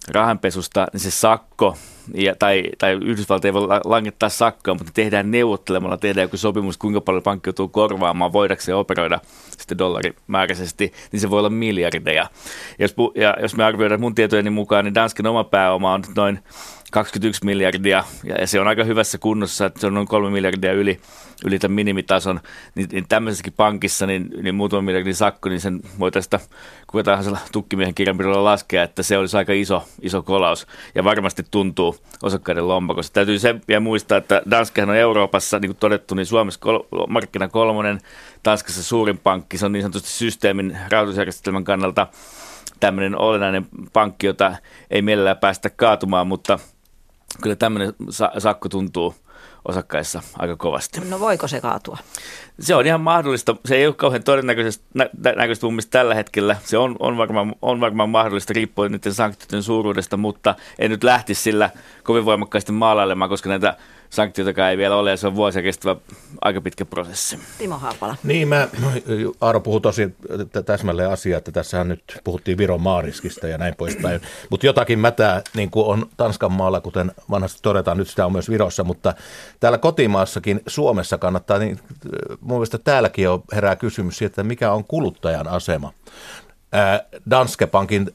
rahanpesusta, 0.08 0.88
niin 0.94 1.00
se 1.00 1.12
sakko, 1.12 1.78
ja, 2.13 2.36
tai, 2.36 2.63
tai 2.78 2.91
Yhdysvalta 2.91 3.48
ei 3.48 3.54
voi 3.54 3.67
langettaa 3.86 4.30
sakkoa, 4.30 4.74
mutta 4.74 4.91
tehdään 4.94 5.32
neuvottelemalla, 5.32 5.98
tehdään 5.98 6.26
joku 6.26 6.38
sopimus, 6.38 6.78
kuinka 6.78 7.02
paljon 7.02 7.24
pankki 7.24 7.48
joutuu 7.48 7.67
korvaamaan, 7.67 8.34
voidaanko 8.34 8.80
operoida 8.80 9.20
sitten 9.58 9.78
dollarimääräisesti, 9.78 10.94
niin 11.12 11.20
se 11.20 11.30
voi 11.30 11.39
olla 11.39 11.50
miljardeja. 11.50 12.30
Jos, 12.80 12.96
ja 13.15 13.36
jos 13.41 13.56
me 13.56 13.63
arvioidaan 13.63 14.02
mun 14.02 14.15
tietojeni 14.15 14.50
mukaan, 14.50 14.86
niin 14.86 14.96
Dansken 14.96 15.28
oma 15.28 15.44
pääoma 15.44 15.94
on 15.94 16.04
noin 16.15 16.39
21 16.92 17.46
miljardia, 17.46 18.04
ja 18.40 18.48
se 18.48 18.60
on 18.60 18.68
aika 18.68 18.84
hyvässä 18.84 19.18
kunnossa, 19.18 19.66
että 19.66 19.80
se 19.80 19.88
on 19.88 19.94
noin 19.94 20.08
3 20.08 20.30
miljardia 20.30 20.74
yli, 20.74 21.00
yli 21.46 21.60
tämän 21.60 21.76
minimitason, 21.76 22.40
niin, 22.76 22.90
niin 22.92 23.06
tämmöisessäkin 23.10 23.54
pankissa 23.54 24.06
niin, 24.06 24.30
niin 24.42 24.56
muutaman 24.56 24.86
miljardin 24.86 25.16
sakko, 25.16 25.50
niin 25.50 25.62
sen 25.62 25.82
voi 26.00 26.12
tästä 26.12 26.40
kuka 26.88 27.04
tahansa 27.04 27.38
tukkimiehen 27.52 27.96
kirjanpidolla 27.96 28.44
laskea, 28.44 28.84
että 28.84 29.04
se 29.04 29.18
olisi 29.18 29.38
aika 29.38 29.54
iso, 29.54 29.84
iso 30.02 30.22
kolaus, 30.22 30.68
ja 30.96 31.04
varmasti 31.04 31.44
tuntuu 31.52 31.96
osakkaiden 32.24 32.68
lompakossa. 32.68 33.14
Täytyy 33.14 33.40
sen 33.40 33.62
vielä 33.68 33.80
muistaa, 33.80 34.18
että 34.18 34.42
Danskehan 34.52 34.90
on 34.90 34.96
Euroopassa, 34.96 35.60
niin 35.60 35.70
kuin 35.70 35.78
todettu, 35.78 36.16
niin 36.16 36.26
Suomessa 36.26 36.60
kol- 36.60 36.84
markkina 37.08 37.48
kolmonen, 37.48 38.00
Tanskassa 38.44 38.84
suurin 38.84 39.18
pankki, 39.18 39.58
se 39.58 39.66
on 39.66 39.72
niin 39.72 39.84
sanotusti 39.84 40.10
systeemin 40.10 40.78
rahoitusjärjestelmän 40.90 41.64
kannalta 41.64 42.08
tämmöinen 42.80 43.18
olennainen 43.18 43.68
pankki, 43.94 44.28
jota 44.28 44.56
ei 44.90 45.02
mielellään 45.02 45.38
päästä 45.38 45.70
kaatumaan, 45.70 46.28
mutta– 46.28 46.60
kyllä 47.41 47.56
tämmöinen 47.56 47.94
sakko 48.38 48.70
tuntuu 48.70 49.15
osakkaissa 49.67 50.22
aika 50.39 50.56
kovasti. 50.56 51.02
No 51.10 51.20
voiko 51.20 51.48
se 51.48 51.62
kaatua? 51.62 51.98
Se 52.60 52.76
on 52.76 52.86
ihan 52.86 53.02
mahdollista. 53.02 53.56
Se 53.65 53.76
ei 53.76 53.88
ole 53.88 53.96
kauhean 53.96 54.24
todennäköisesti 54.24 54.86
näköistä 55.36 55.65
mun 55.65 55.80
tällä 55.89 56.15
hetkellä. 56.15 56.56
Se 56.63 56.78
on, 56.78 56.96
on, 57.00 57.17
varmaan, 57.17 57.56
on 57.62 57.80
varmaan 57.80 58.10
mahdollista 58.10 58.54
riippuen 58.54 58.91
niiden 58.91 59.13
sanktioiden 59.13 59.63
suuruudesta, 59.63 60.17
mutta 60.17 60.56
en 60.80 60.91
nyt 60.91 61.04
lähtisi 61.04 61.41
sillä 61.41 61.70
kovin 62.04 62.26
voimakkaasti 62.26 62.72
maalailemaan, 62.72 63.30
koska 63.30 63.50
näitä 63.50 63.78
sanktioitakaan 64.12 64.71
ei 64.71 64.78
vielä 64.78 64.95
ole 64.95 65.10
ja 65.10 65.17
se 65.17 65.28
on 65.28 65.36
vuosia 65.36 65.62
kestävä 65.62 65.95
aika 66.41 66.62
pitkä 66.62 66.86
prosessi. 66.86 67.39
Timo 67.58 67.78
Haapala. 67.78 68.15
Niin, 68.24 68.47
mä, 68.47 68.67
Aaro 69.41 69.60
puhui 69.60 69.82
tosi 69.82 70.15
täsmälleen 70.65 71.10
asiaa, 71.10 71.38
että 71.38 71.52
tässähän 71.52 71.88
nyt 71.88 72.19
puhuttiin 72.24 72.58
Viron 72.58 72.82
maariskista 72.82 73.47
ja 73.47 73.58
näin 73.58 73.76
poispäin. 73.76 74.21
Mutta 74.50 74.65
jotakin 74.65 75.00
mätää 75.00 75.41
niin 75.56 75.71
kuin 75.71 75.86
on 75.86 76.10
Tanskan 76.17 76.52
maalla, 76.52 76.82
kuten 76.82 77.12
vanhasti 77.30 77.60
todetaan, 77.62 77.97
nyt 77.97 78.10
sitä 78.10 78.26
on 78.26 78.32
myös 78.32 78.50
Virossa, 78.50 78.84
mutta 78.84 79.13
täällä 79.60 79.78
kotimaassakin 79.78 80.62
Suomessa 80.67 81.17
kannattaa, 81.17 81.60
niin 81.60 81.80
mun 82.41 82.58
mielestä 82.58 82.78
täälläkin 82.78 83.30
on 83.30 83.43
herää 83.54 83.76
kysymys 83.76 84.17
siitä, 84.17 84.32
että 84.32 84.43
mikä 84.43 84.71
on 84.71 84.84
kuluttajan 84.84 85.47
asema. 85.47 85.93
Danske 87.30 87.67
Bankin 87.67 88.12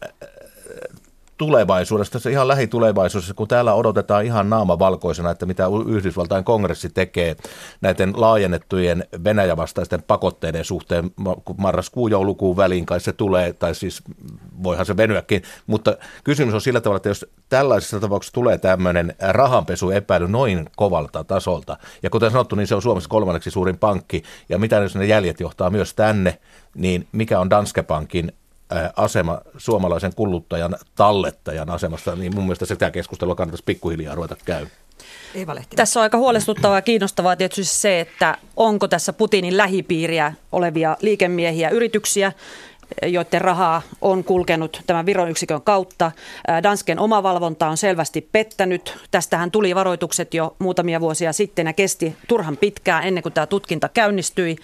tulevaisuudesta, 1.37 2.19
se 2.19 2.31
ihan 2.31 2.49
lähitulevaisuudessa, 2.49 3.35
kun 3.35 3.49
täällä 3.49 3.75
odotetaan 3.75 4.25
ihan 4.25 4.51
naamavalkoisena, 4.51 5.31
että 5.31 5.47
mitä 5.47 5.65
Yhdysvaltain 5.87 6.45
kongressi 6.45 6.91
tekee 6.91 7.37
näiden 7.81 8.13
laajennettujen 8.17 9.05
Venäjä-vastaisten 9.25 10.03
pakotteiden 10.03 10.65
suhteen, 10.65 11.11
marraskuun 11.57 12.11
joulukuun 12.11 12.57
väliin 12.57 12.87
kai 12.87 13.01
se 13.01 13.13
tulee, 13.13 13.53
tai 13.53 13.75
siis 13.75 14.03
voihan 14.63 14.87
se 14.87 14.97
venyäkin, 14.97 15.43
mutta 15.67 15.97
kysymys 16.25 16.55
on 16.55 16.61
sillä 16.61 16.81
tavalla, 16.81 16.97
että 16.97 17.09
jos 17.09 17.27
tällaisessa 17.49 18.01
tapauksessa 18.01 18.35
tulee 18.35 18.59
tämmöinen 18.59 19.15
rahanpesuepäily 19.21 20.29
noin 20.29 20.69
kovalta 20.77 21.25
tasolta, 21.25 21.77
ja 22.03 22.11
kuten 22.11 22.31
sanottu, 22.31 22.57
niin 22.57 22.67
se 22.67 22.75
on 22.75 22.83
Suomessa 22.83 23.11
kolmanneksi 23.11 23.51
suurin 23.51 23.79
pankki, 23.79 24.23
ja 24.49 24.59
mitä 24.59 24.77
jos 24.77 24.95
ne 24.95 25.07
jäljet 25.07 25.41
johtaa 25.41 25.71
myös 25.71 25.95
tänne, 25.95 26.39
niin 26.75 27.07
mikä 27.13 27.41
on 27.41 27.51
Danske 27.51 27.83
Bankin 27.83 28.33
asema 28.97 29.41
suomalaisen 29.57 30.15
kuluttajan 30.15 30.77
tallettajan 30.95 31.71
asemassa, 31.71 32.17
niin 32.17 32.35
mun 32.35 32.45
mielestä 32.45 32.67
sitä 32.67 32.91
keskustelua 32.91 33.35
kannattaisi 33.35 33.65
pikkuhiljaa 33.67 34.15
ruveta 34.15 34.37
käy. 34.45 34.67
Tässä 35.77 36.01
on 36.01 36.03
aika 36.03 36.19
huolestuttavaa 36.19 36.79
ja 36.79 36.83
kiinnostavaa 36.83 37.37
tietysti 37.37 37.65
se, 37.65 38.01
että 38.01 38.39
onko 38.57 38.89
tässä 38.89 39.13
Putinin 39.13 39.57
lähipiiriä 39.57 40.33
olevia 40.53 40.97
liikemiehiä, 41.01 41.71
yrityksiä, 41.71 42.33
joiden 43.03 43.41
rahaa 43.41 43.83
on 44.01 44.25
kulkenut 44.25 44.83
tämän 44.87 45.07
Viron 45.07 45.31
yksikön 45.31 45.63
kautta. 45.63 46.13
Dansken 46.63 46.99
omavalvonta 46.99 47.69
on 47.69 47.77
selvästi 47.77 48.29
pettänyt. 48.33 48.99
Tästähän 49.11 49.51
tuli 49.51 49.75
varoitukset 49.75 50.35
jo 50.35 50.57
muutamia 50.59 51.01
vuosia 51.01 51.33
sitten 51.33 51.67
ja 51.67 51.73
kesti 51.73 52.17
turhan 52.29 52.57
pitkään 52.57 53.05
ennen 53.05 53.23
kuin 53.23 53.33
tämä 53.33 53.47
tutkinta 53.47 53.89
käynnistyi. 53.89 54.57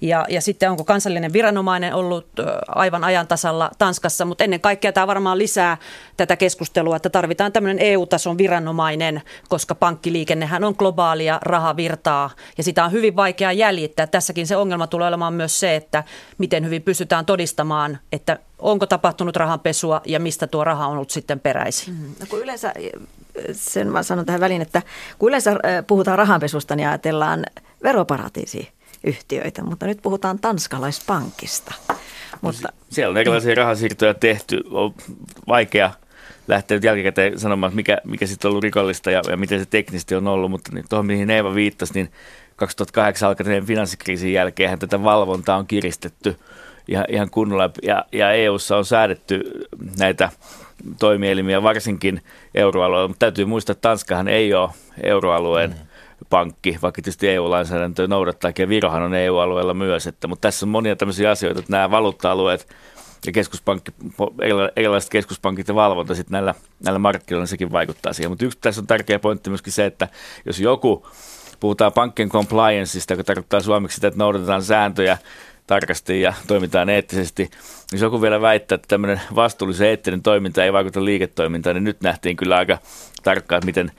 Ja, 0.00 0.24
ja 0.28 0.40
sitten 0.40 0.70
onko 0.70 0.84
kansallinen 0.84 1.32
viranomainen 1.32 1.94
ollut 1.94 2.26
aivan 2.68 3.04
ajan 3.04 3.26
tasalla 3.26 3.70
Tanskassa, 3.78 4.24
mutta 4.24 4.44
ennen 4.44 4.60
kaikkea 4.60 4.92
tämä 4.92 5.06
varmaan 5.06 5.38
lisää 5.38 5.76
tätä 6.16 6.36
keskustelua, 6.36 6.96
että 6.96 7.10
tarvitaan 7.10 7.52
tämmöinen 7.52 7.78
EU-tason 7.78 8.38
viranomainen, 8.38 9.22
koska 9.48 9.74
pankkiliikennehän 9.74 10.64
on 10.64 10.74
globaalia 10.78 11.38
rahavirtaa 11.42 12.30
ja 12.58 12.64
sitä 12.64 12.84
on 12.84 12.92
hyvin 12.92 13.16
vaikea 13.16 13.52
jäljittää. 13.52 14.06
Tässäkin 14.06 14.46
se 14.46 14.56
ongelma 14.56 14.86
tulee 14.86 15.08
olemaan 15.08 15.34
myös 15.34 15.60
se, 15.60 15.76
että 15.76 16.04
miten 16.38 16.64
hyvin 16.64 16.82
pystytään 16.82 17.26
todistamaan, 17.26 17.98
että 18.12 18.38
onko 18.58 18.86
tapahtunut 18.86 19.36
rahanpesua 19.36 20.00
ja 20.06 20.20
mistä 20.20 20.46
tuo 20.46 20.64
raha 20.64 20.86
on 20.86 20.92
ollut 20.92 21.10
sitten 21.10 21.40
peräisin. 21.40 21.94
Mm-hmm. 21.94 22.14
No 22.20 22.26
kun 22.28 22.40
yleensä, 22.40 22.72
sen 23.52 23.92
mä 23.92 24.02
sanon 24.02 24.26
tähän 24.26 24.40
väliin, 24.40 24.62
että 24.62 24.82
kun 25.18 25.28
yleensä 25.28 25.50
äh, 25.50 25.58
puhutaan 25.86 26.18
rahanpesusta, 26.18 26.76
niin 26.76 26.88
ajatellaan 26.88 27.44
veroparatiisiyhtiöitä, 29.04 29.62
mutta 29.62 29.86
nyt 29.86 30.02
puhutaan 30.02 30.38
tanskalaispankista. 30.38 31.74
Mutta... 32.40 32.68
Siellä 32.90 33.12
on 33.12 33.18
erilaisia 33.18 33.54
rahasiirtoja 33.54 34.14
tehty. 34.14 34.60
On 34.70 34.94
vaikea 35.48 35.90
lähteä 36.48 36.76
nyt 36.76 36.84
jälkikäteen 36.84 37.38
sanomaan, 37.38 37.68
että 37.70 37.76
mikä, 37.76 37.98
mikä 38.04 38.26
sitten 38.26 38.48
on 38.48 38.50
ollut 38.50 38.64
rikollista 38.64 39.10
ja, 39.10 39.22
ja 39.28 39.36
miten 39.36 39.60
se 39.60 39.66
teknisesti 39.66 40.14
on 40.14 40.28
ollut, 40.28 40.50
mutta 40.50 40.70
niin 40.74 40.84
tuohon 40.88 41.06
mihin 41.06 41.30
Eeva 41.30 41.54
viittasi, 41.54 41.94
niin 41.94 42.12
2008 42.56 43.28
alkaneen 43.28 43.66
finanssikriisin 43.66 44.32
jälkeen 44.32 44.78
tätä 44.78 45.02
valvontaa 45.02 45.56
on 45.56 45.66
kiristetty 45.66 46.36
ihan, 46.88 47.04
ihan 47.08 47.30
kunnolla 47.30 47.70
ja, 47.82 48.04
ja 48.12 48.32
EUssa 48.32 48.76
on 48.76 48.84
säädetty 48.84 49.66
näitä 49.98 50.30
toimielimiä 50.98 51.62
varsinkin 51.62 52.22
euroalueella, 52.54 53.08
mutta 53.08 53.26
täytyy 53.26 53.44
muistaa, 53.44 53.72
että 53.72 53.88
Tanskahan 53.88 54.28
ei 54.28 54.54
ole 54.54 54.70
euroalueen 55.02 55.70
mm. 55.70 55.93
Pankki, 56.30 56.78
vaikka 56.82 57.02
tietysti 57.02 57.28
EU-lainsäädäntö 57.28 58.08
noudattaa, 58.08 58.52
ja 58.58 58.68
Virohan 58.68 59.02
on 59.02 59.14
EU-alueella 59.14 59.74
myös, 59.74 60.06
että, 60.06 60.26
mutta 60.26 60.48
tässä 60.48 60.66
on 60.66 60.70
monia 60.70 60.96
tämmöisiä 60.96 61.30
asioita, 61.30 61.60
että 61.60 61.72
nämä 61.72 61.90
valuutta-alueet 61.90 62.68
ja 63.26 63.32
keskuspankki, 63.32 63.92
erilaiset 64.76 65.10
keskuspankit 65.10 65.68
ja 65.68 65.74
valvonta 65.74 66.14
sitten 66.14 66.32
näillä, 66.32 66.54
näillä 66.84 66.98
markkinoilla, 66.98 67.46
sekin 67.46 67.72
vaikuttaa 67.72 68.12
siihen. 68.12 68.30
Mutta 68.30 68.44
yksi 68.44 68.58
tässä 68.60 68.80
on 68.80 68.86
tärkeä 68.86 69.18
pointti 69.18 69.50
myöskin 69.50 69.72
se, 69.72 69.86
että 69.86 70.08
jos 70.46 70.60
joku, 70.60 71.06
puhutaan 71.60 71.92
pankkien 71.92 72.28
complianceista, 72.28 73.12
joka 73.12 73.24
tarkoittaa 73.24 73.60
suomeksi 73.60 73.94
sitä, 73.94 74.08
että 74.08 74.18
noudatetaan 74.18 74.62
sääntöjä 74.62 75.18
tarkasti 75.66 76.20
ja 76.20 76.34
toimitaan 76.46 76.88
eettisesti, 76.88 77.50
niin 77.92 78.00
joku 78.00 78.22
vielä 78.22 78.40
väittää, 78.40 78.76
että 78.76 78.88
tämmöinen 78.88 79.20
vastuullisen 79.34 79.88
eettinen 79.88 80.22
toiminta 80.22 80.64
ei 80.64 80.72
vaikuta 80.72 81.04
liiketoimintaan, 81.04 81.76
niin 81.76 81.84
nyt 81.84 82.00
nähtiin 82.00 82.36
kyllä 82.36 82.56
aika 82.56 82.78
tarkkaan, 83.22 83.62
miten, 83.64 83.92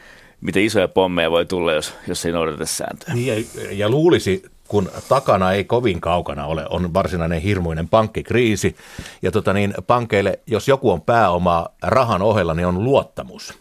miten 0.46 0.64
isoja 0.64 0.88
pommeja 0.88 1.32
voi 1.32 1.46
tulla, 1.46 1.74
jos, 1.74 1.94
jos 2.08 2.26
ei 2.26 2.32
noudateta 2.32 2.66
sääntöjä. 2.66 3.14
Niin 3.14 3.28
ja, 3.28 3.68
ja 3.72 3.90
luulisi, 3.90 4.44
kun 4.68 4.90
takana 5.10 5.52
ei 5.52 5.64
kovin 5.64 6.02
kaukana 6.02 6.46
ole, 6.46 6.66
on 6.70 6.94
varsinainen 6.94 7.42
hirmuinen 7.42 7.90
pankkikriisi. 7.90 8.76
Ja 9.22 9.32
tota 9.32 9.54
niin, 9.54 9.74
pankeille, 9.88 10.40
jos 10.48 10.68
joku 10.68 10.92
on 10.92 11.02
pääoma 11.02 11.66
rahan 11.82 12.22
ohella, 12.22 12.54
niin 12.54 12.68
on 12.68 12.84
luottamus. 12.84 13.54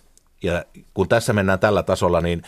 Ja 0.42 0.64
kun 0.94 1.08
tässä 1.08 1.32
mennään 1.32 1.58
tällä 1.58 1.82
tasolla, 1.82 2.20
niin 2.20 2.42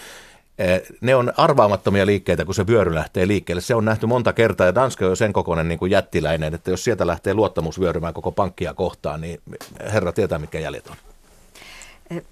eh, 0.59 0.83
ne 1.01 1.15
on 1.15 1.33
arvaamattomia 1.37 2.07
liikkeitä, 2.07 2.45
kun 2.45 2.55
se 2.55 2.67
vyöry 2.67 2.95
lähtee 2.95 3.27
liikkeelle. 3.27 3.61
Se 3.61 3.75
on 3.75 3.85
nähty 3.85 4.07
monta 4.07 4.33
kertaa 4.33 4.67
ja 4.67 4.75
Danske 4.75 5.05
on 5.05 5.11
jo 5.11 5.17
sen 5.17 5.33
kokoinen 5.33 5.69
niin 5.69 5.79
kuin 5.79 5.91
jättiläinen, 5.91 6.55
että 6.55 6.71
jos 6.71 6.85
sieltä 6.85 7.07
lähtee 7.07 7.35
luottamus 7.35 7.81
vyörymään 7.81 8.15
koko 8.15 8.33
pankkia 8.33 8.75
kohtaan, 8.75 9.21
niin 9.21 9.41
herra 9.93 10.13
tietää, 10.13 10.39
mitkä 10.39 10.59
jäljet 10.59 10.87
on. 10.87 10.97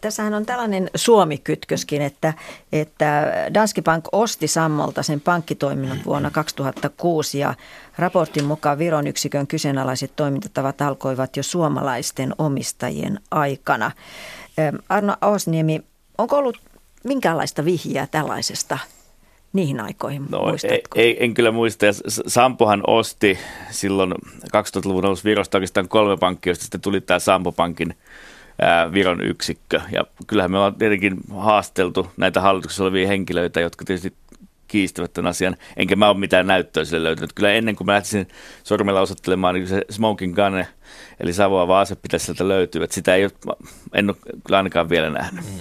Tässähän 0.00 0.34
on 0.34 0.46
tällainen 0.46 0.90
Suomi-kytköskin, 0.94 2.02
että, 2.02 2.34
että 2.72 3.32
Danske 3.54 3.82
Bank 3.82 4.04
osti 4.12 4.48
Sammolta 4.48 5.02
sen 5.02 5.20
pankkitoiminnot 5.20 5.98
vuonna 6.04 6.30
2006 6.30 7.38
ja 7.38 7.54
raportin 7.98 8.44
mukaan 8.44 8.78
Viron 8.78 9.06
yksikön 9.06 9.46
kyseenalaiset 9.46 10.16
toimintatavat 10.16 10.82
alkoivat 10.82 11.36
jo 11.36 11.42
suomalaisten 11.42 12.34
omistajien 12.38 13.20
aikana. 13.30 13.90
Arno 14.88 15.16
Aosniemi, 15.20 15.80
onko 16.18 16.36
ollut 16.36 16.58
minkäänlaista 17.04 17.64
vihjeä 17.64 18.06
tällaisesta 18.10 18.78
niihin 19.52 19.80
aikoihin, 19.80 20.26
no, 20.30 20.38
muistatko? 20.38 21.00
Ei, 21.00 21.24
en 21.24 21.34
kyllä 21.34 21.50
muista. 21.50 21.86
Sampohan 22.26 22.82
osti 22.86 23.38
silloin 23.70 24.12
2000-luvun 24.46 25.04
alussa 25.04 25.24
Virosta 25.24 25.58
oikeastaan 25.58 25.88
kolme 25.88 26.16
pankkia, 26.16 26.50
josta 26.50 26.62
sitten 26.62 26.80
tuli 26.80 27.00
tämä 27.00 27.18
Sampo-pankin 27.18 27.94
Viron 28.92 29.20
yksikkö. 29.20 29.80
Ja 29.92 30.04
kyllähän 30.26 30.50
me 30.50 30.56
ollaan 30.56 30.74
tietenkin 30.74 31.16
haasteltu 31.36 32.06
näitä 32.16 32.40
hallituksessa 32.40 32.84
olevia 32.84 33.08
henkilöitä, 33.08 33.60
jotka 33.60 33.84
tietysti 33.84 34.12
kiistävät 34.68 35.12
tämän 35.12 35.30
asian, 35.30 35.56
enkä 35.76 35.96
mä 35.96 36.08
ole 36.08 36.18
mitään 36.18 36.46
näyttöä 36.46 36.84
sille 36.84 37.02
löytänyt. 37.02 37.32
Kyllä 37.32 37.52
ennen 37.52 37.76
kuin 37.76 37.86
mä 37.86 37.92
lähtisin 37.92 38.28
sormella 38.64 39.00
osoittelemaan, 39.00 39.54
niin 39.54 39.68
se 39.68 39.82
smoking 39.90 40.34
gun, 40.34 40.64
eli 41.20 41.32
savoava 41.32 41.80
ase 41.80 41.96
pitäisi 41.96 42.26
sieltä 42.26 42.48
löytyä. 42.48 42.84
Että 42.84 42.94
sitä 42.94 43.14
ei 43.14 43.24
ole, 43.24 43.56
en 43.92 44.10
ole 44.10 44.16
kyllä 44.46 44.56
ainakaan 44.56 44.88
vielä 44.88 45.10
nähnyt. 45.10 45.44
Mm. 45.44 45.60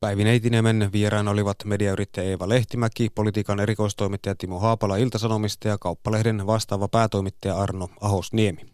Päivi 0.00 0.24
Neitinemen 0.24 0.90
vieraan 0.92 1.28
olivat 1.28 1.56
mediayrittäjä 1.64 2.30
Eeva 2.30 2.48
Lehtimäki, 2.48 3.10
politiikan 3.14 3.60
erikoistoimittaja 3.60 4.34
Timo 4.34 4.58
Haapala 4.58 4.96
Iltasanomista 4.96 5.68
ja 5.68 5.78
Kauppalehden 5.78 6.46
vastaava 6.46 6.88
päätoimittaja 6.88 7.56
Arno 7.56 7.88
Ahosniemi. 8.00 8.71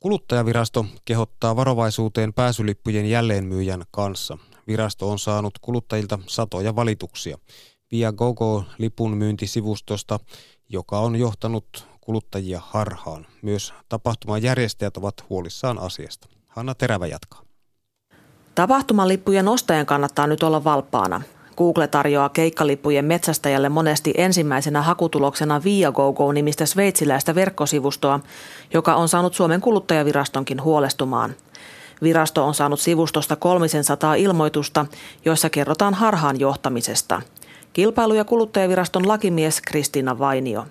Kuluttajavirasto 0.00 0.86
kehottaa 1.04 1.56
varovaisuuteen 1.56 2.32
pääsylippujen 2.32 3.10
jälleenmyyjän 3.10 3.84
kanssa. 3.90 4.38
Virasto 4.66 5.10
on 5.10 5.18
saanut 5.18 5.58
kuluttajilta 5.58 6.18
satoja 6.26 6.76
valituksia. 6.76 7.38
Via 7.90 8.12
GoGo 8.12 8.64
lipun 8.78 9.16
myyntisivustosta, 9.16 10.20
joka 10.68 10.98
on 10.98 11.16
johtanut 11.16 11.86
kuluttajia 12.00 12.60
harhaan. 12.64 13.26
Myös 13.42 13.74
tapahtuman 13.88 14.42
järjestäjät 14.42 14.96
ovat 14.96 15.14
huolissaan 15.30 15.78
asiasta. 15.78 16.28
Hanna 16.46 16.74
Terävä 16.74 17.06
jatkaa. 17.06 17.42
Tapahtumalippujen 18.54 19.48
ostajan 19.48 19.86
kannattaa 19.86 20.26
nyt 20.26 20.42
olla 20.42 20.64
valppaana. 20.64 21.22
Google 21.58 21.88
tarjoaa 21.88 22.28
keikkalippujen 22.28 23.04
metsästäjälle 23.04 23.68
monesti 23.68 24.14
ensimmäisenä 24.16 24.82
hakutuloksena 24.82 25.60
Viagogo-nimistä 25.64 26.66
sveitsiläistä 26.66 27.34
verkkosivustoa, 27.34 28.20
joka 28.74 28.94
on 28.94 29.08
saanut 29.08 29.34
Suomen 29.34 29.60
kuluttajavirastonkin 29.60 30.62
huolestumaan. 30.62 31.34
Virasto 32.02 32.44
on 32.44 32.54
saanut 32.54 32.80
sivustosta 32.80 33.36
300 33.36 34.14
ilmoitusta, 34.14 34.86
joissa 35.24 35.50
kerrotaan 35.50 35.94
harhaan 35.94 36.40
johtamisesta. 36.40 37.22
Kilpailu- 37.72 38.14
ja 38.14 38.24
kuluttajaviraston 38.24 39.08
lakimies 39.08 39.60
Kristiina 39.60 40.18
Vainio. 40.18 40.66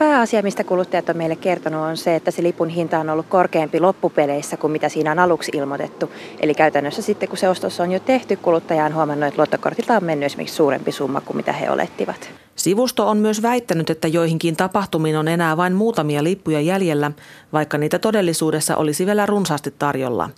Pääasia, 0.00 0.42
mistä 0.42 0.64
kuluttajat 0.64 1.08
on 1.08 1.16
meille 1.16 1.36
kertonut, 1.36 1.80
on 1.80 1.96
se, 1.96 2.16
että 2.16 2.30
se 2.30 2.42
lipun 2.42 2.68
hinta 2.68 2.98
on 2.98 3.10
ollut 3.10 3.26
korkeampi 3.26 3.80
loppupeleissä 3.80 4.56
kuin 4.56 4.70
mitä 4.70 4.88
siinä 4.88 5.12
on 5.12 5.18
aluksi 5.18 5.50
ilmoitettu. 5.54 6.10
Eli 6.40 6.54
käytännössä 6.54 7.02
sitten, 7.02 7.28
kun 7.28 7.38
se 7.38 7.48
ostos 7.48 7.80
on 7.80 7.92
jo 7.92 8.00
tehty, 8.00 8.36
kuluttaja 8.36 8.84
on 8.84 8.94
huomannut, 8.94 9.28
että 9.28 9.38
luottokortilta 9.38 9.96
on 9.96 10.04
mennyt 10.04 10.26
esimerkiksi 10.26 10.56
suurempi 10.56 10.92
summa 10.92 11.20
kuin 11.20 11.36
mitä 11.36 11.52
he 11.52 11.70
olettivat. 11.70 12.30
Sivusto 12.56 13.08
on 13.08 13.18
myös 13.18 13.42
väittänyt, 13.42 13.90
että 13.90 14.08
joihinkin 14.08 14.56
tapahtumiin 14.56 15.16
on 15.16 15.28
enää 15.28 15.56
vain 15.56 15.72
muutamia 15.72 16.24
lippuja 16.24 16.60
jäljellä, 16.60 17.10
vaikka 17.52 17.78
niitä 17.78 17.98
todellisuudessa 17.98 18.76
olisi 18.76 19.06
vielä 19.06 19.26
runsaasti 19.26 19.74
tarjolla. 19.78 20.30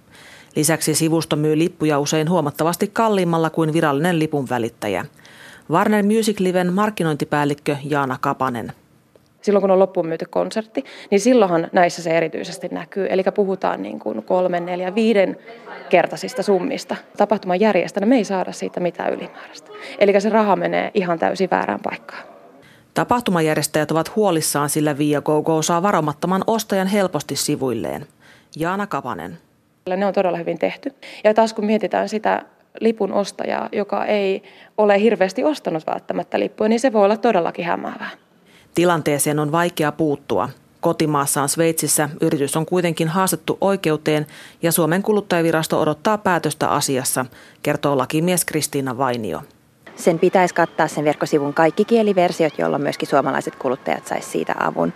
Lisäksi 0.56 0.94
sivusto 0.94 1.36
myy 1.36 1.58
lippuja 1.58 1.98
usein 1.98 2.30
huomattavasti 2.30 2.90
kalliimmalla 2.92 3.50
kuin 3.50 3.72
virallinen 3.72 4.18
lipun 4.18 4.48
välittäjä. 4.50 5.04
Warner 5.70 6.04
Music 6.04 6.40
Liven 6.40 6.72
markkinointipäällikkö 6.72 7.76
Jaana 7.84 8.18
Kapanen 8.20 8.72
silloin 9.42 9.60
kun 9.60 9.70
on 9.70 9.78
loppuun 9.78 10.06
myyty 10.06 10.26
konsertti, 10.30 10.84
niin 11.10 11.20
silloinhan 11.20 11.68
näissä 11.72 12.02
se 12.02 12.10
erityisesti 12.10 12.68
näkyy. 12.68 13.06
Eli 13.10 13.22
puhutaan 13.34 13.82
niin 13.82 13.98
kuin 13.98 14.22
kolmen, 14.22 14.66
neljä, 14.66 14.94
viiden 14.94 15.36
kertaisista 15.88 16.42
summista. 16.42 16.96
Tapahtuman 17.16 17.60
järjestäjänä 17.60 18.06
me 18.06 18.16
ei 18.16 18.24
saada 18.24 18.52
siitä 18.52 18.80
mitään 18.80 19.12
ylimääräistä. 19.12 19.70
Eli 19.98 20.20
se 20.20 20.28
raha 20.28 20.56
menee 20.56 20.90
ihan 20.94 21.18
täysin 21.18 21.50
väärään 21.50 21.80
paikkaan. 21.82 22.22
Tapahtumajärjestäjät 22.94 23.90
ovat 23.90 24.16
huolissaan, 24.16 24.68
sillä 24.68 24.98
Viagogo 24.98 25.62
saa 25.62 25.82
varomattoman 25.82 26.44
ostajan 26.46 26.86
helposti 26.86 27.36
sivuilleen. 27.36 28.06
Jaana 28.56 28.86
Kapanen. 28.86 29.38
Ne 29.96 30.06
on 30.06 30.12
todella 30.12 30.38
hyvin 30.38 30.58
tehty. 30.58 30.94
Ja 31.24 31.34
taas 31.34 31.54
kun 31.54 31.64
mietitään 31.64 32.08
sitä 32.08 32.42
lipun 32.80 33.12
ostajaa, 33.12 33.68
joka 33.72 34.04
ei 34.04 34.42
ole 34.78 35.00
hirveästi 35.00 35.44
ostanut 35.44 35.86
välttämättä 35.86 36.40
lippuja, 36.40 36.68
niin 36.68 36.80
se 36.80 36.92
voi 36.92 37.04
olla 37.04 37.16
todellakin 37.16 37.64
hämäävää. 37.64 38.10
Tilanteeseen 38.74 39.38
on 39.38 39.52
vaikea 39.52 39.92
puuttua. 39.92 40.48
Kotimaassaan 40.80 41.48
Sveitsissä 41.48 42.08
yritys 42.20 42.56
on 42.56 42.66
kuitenkin 42.66 43.08
haastettu 43.08 43.58
oikeuteen 43.60 44.26
ja 44.62 44.72
Suomen 44.72 45.02
kuluttajavirasto 45.02 45.80
odottaa 45.80 46.18
päätöstä 46.18 46.68
asiassa, 46.68 47.26
kertoo 47.62 47.98
lakimies 47.98 48.44
Kristiina 48.44 48.98
Vainio. 48.98 49.42
Sen 49.96 50.18
pitäisi 50.18 50.54
kattaa 50.54 50.88
sen 50.88 51.04
verkkosivun 51.04 51.54
kaikki 51.54 51.84
kieliversiot, 51.84 52.58
jolloin 52.58 52.82
myöskin 52.82 53.08
suomalaiset 53.08 53.56
kuluttajat 53.56 54.06
saisi 54.06 54.30
siitä 54.30 54.54
avun. 54.58 54.92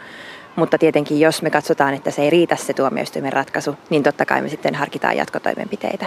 Mutta 0.56 0.78
tietenkin 0.78 1.20
jos 1.20 1.42
me 1.42 1.50
katsotaan, 1.50 1.94
että 1.94 2.10
se 2.10 2.22
ei 2.22 2.30
riitä 2.30 2.56
se 2.56 2.72
tuomioistuimen 2.72 3.32
ratkaisu, 3.32 3.74
niin 3.90 4.02
totta 4.02 4.26
kai 4.26 4.42
me 4.42 4.48
sitten 4.48 4.74
harkitaan 4.74 5.16
jatkotoimenpiteitä. 5.16 6.06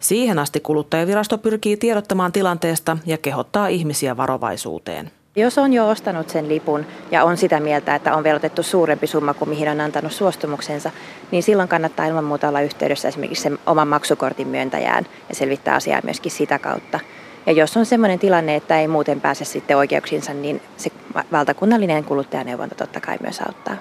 Siihen 0.00 0.38
asti 0.38 0.60
kuluttajavirasto 0.60 1.38
pyrkii 1.38 1.76
tiedottamaan 1.76 2.32
tilanteesta 2.32 2.98
ja 3.06 3.18
kehottaa 3.18 3.66
ihmisiä 3.66 4.16
varovaisuuteen. 4.16 5.10
Jos 5.38 5.58
on 5.58 5.72
jo 5.72 5.88
ostanut 5.88 6.28
sen 6.28 6.48
lipun 6.48 6.86
ja 7.10 7.24
on 7.24 7.36
sitä 7.36 7.60
mieltä, 7.60 7.94
että 7.94 8.16
on 8.16 8.24
velotettu 8.24 8.62
suurempi 8.62 9.06
summa 9.06 9.34
kuin 9.34 9.48
mihin 9.48 9.68
on 9.68 9.80
antanut 9.80 10.12
suostumuksensa, 10.12 10.90
niin 11.30 11.42
silloin 11.42 11.68
kannattaa 11.68 12.06
ilman 12.06 12.24
muuta 12.24 12.48
olla 12.48 12.60
yhteydessä 12.60 13.08
esimerkiksi 13.08 13.42
sen 13.42 13.58
oman 13.66 13.88
maksukortin 13.88 14.48
myöntäjään 14.48 15.06
ja 15.28 15.34
selvittää 15.34 15.74
asiaa 15.74 16.00
myöskin 16.04 16.32
sitä 16.32 16.58
kautta. 16.58 17.00
Ja 17.46 17.52
jos 17.52 17.76
on 17.76 17.86
sellainen 17.86 18.18
tilanne, 18.18 18.56
että 18.56 18.80
ei 18.80 18.88
muuten 18.88 19.20
pääse 19.20 19.44
sitten 19.44 19.76
oikeuksiinsa, 19.76 20.34
niin 20.34 20.62
se 20.76 20.90
valtakunnallinen 21.32 22.04
kuluttajaneuvonta 22.04 22.74
totta 22.74 23.00
kai 23.00 23.16
myös 23.22 23.40
auttaa. 23.40 23.76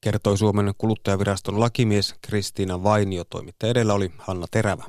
Kertoi 0.00 0.38
Suomen 0.38 0.72
kuluttajaviraston 0.78 1.60
lakimies 1.60 2.14
Kristiina 2.22 2.82
Vainio. 2.82 3.24
Toimittaja 3.24 3.70
edellä 3.70 3.94
oli 3.94 4.10
Hanna 4.18 4.46
Terävä. 4.50 4.84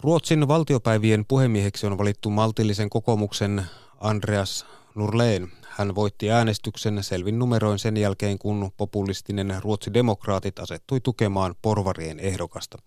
Ruotsin 0.00 0.48
valtiopäivien 0.48 1.24
puhemieheksi 1.28 1.86
on 1.86 1.98
valittu 1.98 2.30
maltillisen 2.30 2.90
kokoomuksen 2.90 3.62
Andreas 4.04 4.66
Nurleen. 4.94 5.52
Hän 5.68 5.94
voitti 5.94 6.30
äänestyksen 6.30 7.02
selvin 7.02 7.38
numeroin 7.38 7.78
sen 7.78 7.96
jälkeen, 7.96 8.38
kun 8.38 8.70
populistinen 8.76 9.56
ruotsidemokraatit 9.62 10.58
asettui 10.58 11.00
tukemaan 11.00 11.54
porvarien 11.62 12.20
ehdokasta. 12.20 12.78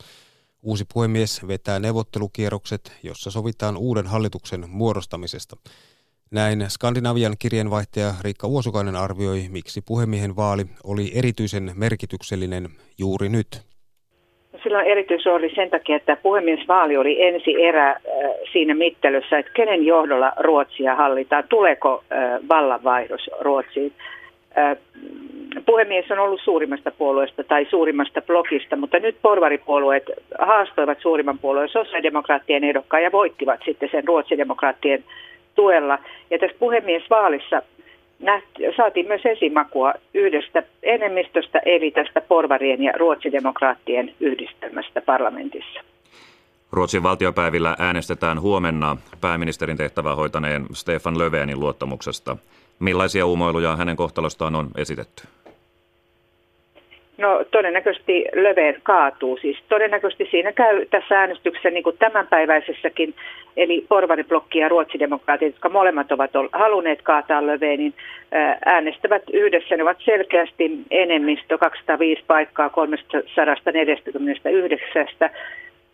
Uusi 0.61 0.85
puhemies 0.93 1.47
vetää 1.47 1.79
neuvottelukierrokset, 1.79 2.93
jossa 3.03 3.31
sovitaan 3.31 3.77
uuden 3.77 4.07
hallituksen 4.07 4.69
muodostamisesta. 4.69 5.57
Näin 6.31 6.65
Skandinavian 6.69 7.35
kirjeenvaihtaja 7.39 8.15
Riikka 8.21 8.47
Uosukainen 8.47 8.95
arvioi, 8.95 9.49
miksi 9.49 9.81
puhemiehen 9.81 10.35
vaali 10.35 10.65
oli 10.83 11.11
erityisen 11.13 11.71
merkityksellinen 11.75 12.69
juuri 12.97 13.29
nyt. 13.29 13.76
Sillä 14.67 14.79
on 14.79 14.85
erityisrooli 14.85 15.51
sen 15.55 15.69
takia, 15.69 15.95
että 15.95 16.17
puhemiesvaali 16.23 16.97
oli 16.97 17.23
ensi 17.23 17.63
erä 17.63 17.89
äh, 17.89 17.97
siinä 18.51 18.75
mittelössä, 18.75 19.39
että 19.39 19.51
kenen 19.53 19.85
johdolla 19.85 20.31
Ruotsia 20.39 20.95
hallitaan, 20.95 21.43
tuleeko 21.49 22.03
äh, 22.11 22.39
vallanvaihdos 22.49 23.29
Ruotsiin. 23.39 23.91
Äh, 24.57 24.77
puhemies 25.65 26.11
on 26.11 26.19
ollut 26.19 26.41
suurimmasta 26.43 26.91
puolueesta 26.91 27.43
tai 27.43 27.65
suurimmasta 27.69 28.21
blokista, 28.21 28.75
mutta 28.75 28.99
nyt 28.99 29.15
porvaripuolueet 29.21 30.03
haastoivat 30.39 30.97
suurimman 31.01 31.39
puolueen 31.39 31.69
sosiaalidemokraattien 31.69 32.63
ehdokkaan 32.63 33.03
ja 33.03 33.11
voittivat 33.11 33.59
sitten 33.65 33.89
sen 33.91 34.07
ruotsidemokraattien 34.07 35.03
tuella. 35.55 35.99
Ja 36.29 36.39
tässä 36.39 36.57
puhemiesvaalissa 36.59 37.61
nähti, 38.19 38.63
saatiin 38.77 39.07
myös 39.07 39.25
esimakua 39.25 39.93
yhdestä 40.13 40.63
enemmistöstä, 40.83 41.59
eli 41.65 41.91
tästä 41.91 42.21
porvarien 42.21 42.83
ja 42.83 42.91
ruotsidemokraattien 42.91 44.13
yhdistelmästä 44.19 45.01
parlamentissa. 45.01 45.79
Ruotsin 46.71 47.03
valtiopäivillä 47.03 47.75
äänestetään 47.79 48.41
huomenna 48.41 48.97
pääministerin 49.21 49.77
tehtävää 49.77 50.15
hoitaneen 50.15 50.65
Stefan 50.73 51.19
Löfvenin 51.19 51.59
luottamuksesta. 51.59 52.37
Millaisia 52.79 53.25
uumoiluja 53.25 53.75
hänen 53.75 53.95
kohtalostaan 53.95 54.55
on 54.55 54.67
esitetty? 54.77 55.23
No 57.17 57.45
todennäköisesti 57.51 58.25
Löfven 58.35 58.75
kaatuu. 58.83 59.37
Siis 59.37 59.57
todennäköisesti 59.69 60.27
siinä 60.31 60.51
käy 60.51 60.85
tässä 60.85 61.19
äänestyksessä 61.19 61.69
niin 61.69 61.83
kuin 61.83 61.97
tämänpäiväisessäkin, 61.97 63.13
eli 63.57 63.85
porvariblokki 63.89 64.59
ja 64.59 64.69
ruotsidemokraatit, 64.69 65.53
jotka 65.53 65.69
molemmat 65.69 66.11
ovat 66.11 66.31
halunneet 66.51 67.01
kaataa 67.01 67.45
Löfvenin, 67.45 67.93
äänestävät 68.65 69.23
yhdessä. 69.33 69.77
Ne 69.77 69.83
ovat 69.83 69.97
selkeästi 69.99 70.71
enemmistö, 70.91 71.57
205 71.57 72.23
paikkaa 72.27 72.69
349. 72.69 75.07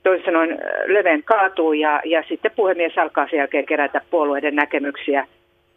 Toisin 0.03 0.25
sanoen 0.25 0.59
Löfven 0.85 1.23
kaatuu 1.23 1.73
ja, 1.73 2.01
ja 2.05 2.23
sitten 2.27 2.51
puhemies 2.55 2.97
alkaa 2.97 3.27
sen 3.29 3.37
jälkeen 3.37 3.65
kerätä 3.65 4.01
puolueiden 4.11 4.55
näkemyksiä 4.55 5.27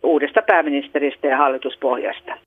uudesta 0.02 0.42
pääministeristä 0.42 1.26
ja 1.26 1.36
hallituspohjasta. 1.36 2.45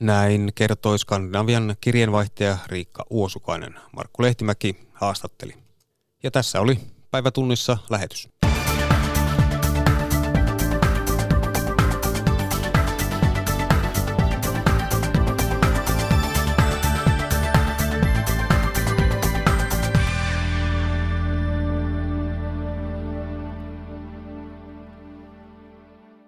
Näin 0.00 0.52
kertoi 0.54 0.98
Skandinavian 0.98 1.76
kirjeenvaihtaja 1.80 2.58
Riikka 2.66 3.04
Uosukainen. 3.10 3.74
Markku 3.92 4.22
Lehtimäki 4.22 4.76
haastatteli. 4.92 5.54
Ja 6.22 6.30
tässä 6.30 6.60
oli 6.60 6.78
päivätunnissa 7.10 7.78
lähetys. 7.90 8.28